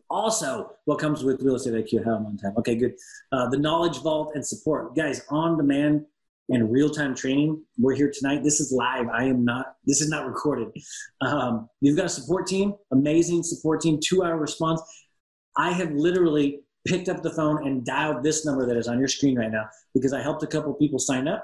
[0.10, 2.06] Also, what comes with real estate IQ?
[2.06, 2.54] How I'm on time.
[2.58, 2.94] Okay, good.
[3.32, 5.26] Uh, the knowledge vault and support, guys.
[5.30, 6.06] On demand
[6.50, 7.62] and real time training.
[7.78, 8.44] We're here tonight.
[8.44, 9.08] This is live.
[9.08, 10.68] I am not, this is not recorded.
[11.22, 14.82] Um, you've got a support team, amazing support team, two hour response.
[15.58, 19.08] I have literally picked up the phone and dialed this number that is on your
[19.08, 21.44] screen right now because I helped a couple people sign up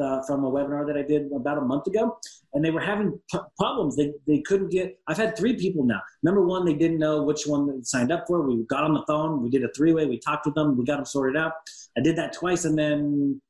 [0.00, 2.18] uh, from a webinar that I did about a month ago,
[2.54, 3.96] and they were having p- problems.
[3.96, 4.98] They, they couldn't get.
[5.08, 6.00] I've had three people now.
[6.22, 8.42] Number one, they didn't know which one they signed up for.
[8.42, 9.42] We got on the phone.
[9.42, 10.06] We did a three way.
[10.06, 10.76] We talked with them.
[10.76, 11.52] We got them sorted out.
[11.98, 13.40] I did that twice, and then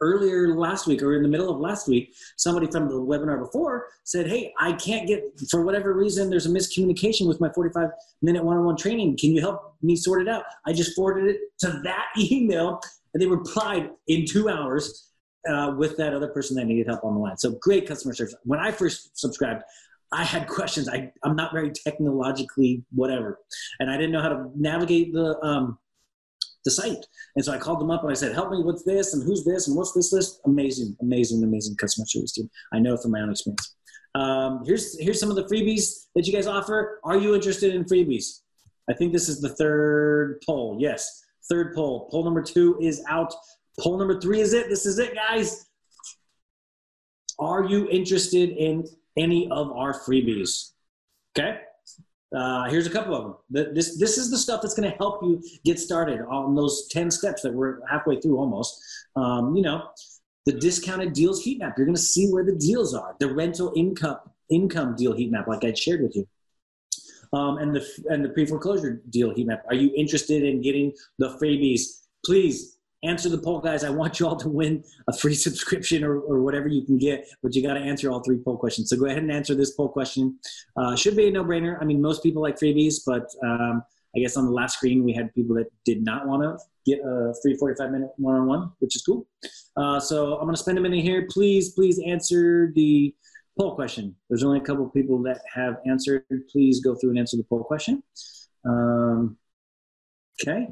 [0.00, 3.86] earlier last week or in the middle of last week, somebody from the webinar before
[4.04, 7.90] said, Hey, I can't get, for whatever reason, there's a miscommunication with my 45
[8.22, 9.16] minute one on one training.
[9.16, 10.44] Can you help me sort it out?
[10.66, 12.80] I just forwarded it to that email
[13.14, 15.10] and they replied in two hours
[15.48, 17.36] uh, with that other person that needed help on the line.
[17.38, 18.34] So great customer service.
[18.44, 19.62] When I first subscribed,
[20.12, 20.88] I had questions.
[20.88, 23.40] I, I'm not very technologically whatever.
[23.78, 25.78] And I didn't know how to navigate the, um,
[26.68, 27.04] the site.
[27.34, 29.44] And so I called them up and I said, help me with this and who's
[29.44, 30.40] this and what's this list?
[30.44, 32.50] Amazing, amazing, amazing customer service team.
[32.72, 33.74] I know from my own experience.
[34.14, 37.00] Um, here's, here's some of the freebies that you guys offer.
[37.04, 38.40] Are you interested in freebies?
[38.90, 40.76] I think this is the third poll.
[40.80, 42.08] Yes, third poll.
[42.10, 43.32] Poll number two is out.
[43.80, 44.68] Poll number three is it.
[44.68, 45.66] This is it, guys.
[47.38, 48.84] Are you interested in
[49.16, 50.72] any of our freebies?
[51.38, 51.60] Okay.
[52.34, 53.74] Uh, here's a couple of them.
[53.74, 57.10] This, this is the stuff that's going to help you get started on those 10
[57.10, 58.82] steps that we're halfway through almost.
[59.16, 59.88] Um, you know,
[60.44, 61.74] the discounted deals heat map.
[61.76, 63.16] You're going to see where the deals are.
[63.18, 64.18] The rental income
[64.50, 66.26] income deal heat map, like I shared with you.
[67.32, 69.64] Um, and the and the pre foreclosure deal heat map.
[69.68, 72.06] Are you interested in getting the freebies?
[72.24, 73.84] Please answer the poll, guys.
[73.84, 77.28] I want you all to win a free subscription or, or whatever you can get,
[77.42, 78.90] but you got to answer all three poll questions.
[78.90, 80.38] So go ahead and answer this poll question.
[80.76, 81.80] Uh, should be a no brainer.
[81.80, 83.82] I mean, most people like freebies, but um,
[84.16, 87.00] I guess on the last screen we had people that did not want to get
[87.04, 89.26] a free 45 minute one on one, which is cool.
[89.76, 91.26] Uh, so I'm going to spend a minute here.
[91.30, 93.14] Please, please answer the
[93.58, 94.16] poll question.
[94.28, 96.24] There's only a couple people that have answered.
[96.50, 98.02] Please go through and answer the poll question.
[98.64, 99.36] Um,
[100.42, 100.68] okay.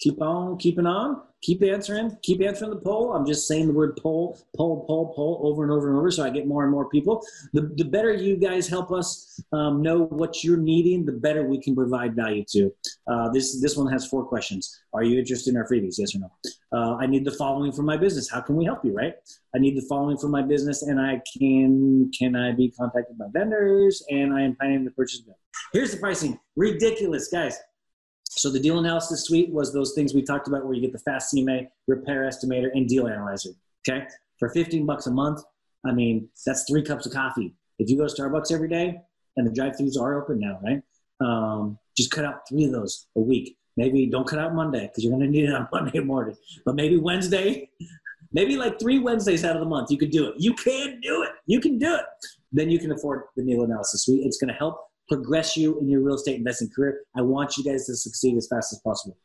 [0.00, 3.12] Keep on keeping on keep answering, keep answering the poll.
[3.12, 6.24] I'm just saying the word poll, poll, poll, poll over and over and over so
[6.24, 7.24] I get more and more people.
[7.52, 11.60] The, the better you guys help us um, know what you're needing, the better we
[11.60, 12.74] can provide value to.
[13.06, 14.80] Uh, this, this one has four questions.
[14.92, 15.96] Are you interested in our freebies?
[15.98, 16.30] Yes or no?
[16.72, 18.28] Uh, I need the following for my business.
[18.28, 19.14] How can we help you, right?
[19.54, 23.26] I need the following for my business and I can, can I be contacted by
[23.32, 25.34] vendors and I am planning to purchase them.
[25.72, 26.38] Here's the pricing.
[26.56, 27.58] Ridiculous, guys.
[28.38, 30.98] So the deal analysis suite was those things we talked about where you get the
[31.00, 33.50] fast CMA, repair estimator, and deal analyzer.
[33.88, 34.06] Okay.
[34.38, 35.42] For 15 bucks a month,
[35.84, 37.54] I mean, that's three cups of coffee.
[37.78, 39.00] If you go to Starbucks every day,
[39.36, 40.82] and the drive-throughs are open now, right?
[41.20, 43.56] Um, just cut out three of those a week.
[43.76, 46.36] Maybe don't cut out Monday because you're going to need it on Monday morning.
[46.66, 47.70] But maybe Wednesday,
[48.32, 50.34] maybe like three Wednesdays out of the month, you could do it.
[50.38, 51.30] You can do it.
[51.46, 52.04] You can do it.
[52.50, 54.26] Then you can afford the deal analysis suite.
[54.26, 57.00] It's going to help progress you in your real estate investing career.
[57.16, 59.16] I want you guys to succeed as fast as possible.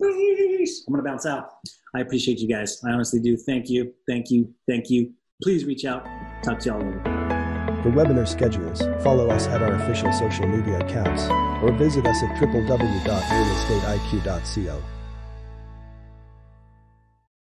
[0.00, 0.84] Please.
[0.86, 1.50] I'm going to bounce out.
[1.94, 2.80] I appreciate you guys.
[2.84, 3.36] I honestly do.
[3.36, 3.92] Thank you.
[4.08, 4.54] Thank you.
[4.68, 5.12] Thank you.
[5.42, 6.06] Please reach out.
[6.42, 7.02] Talk to y'all later.
[7.82, 11.28] For webinar schedules, follow us at our official social media accounts
[11.62, 14.95] or visit us at www.realestateiq.co.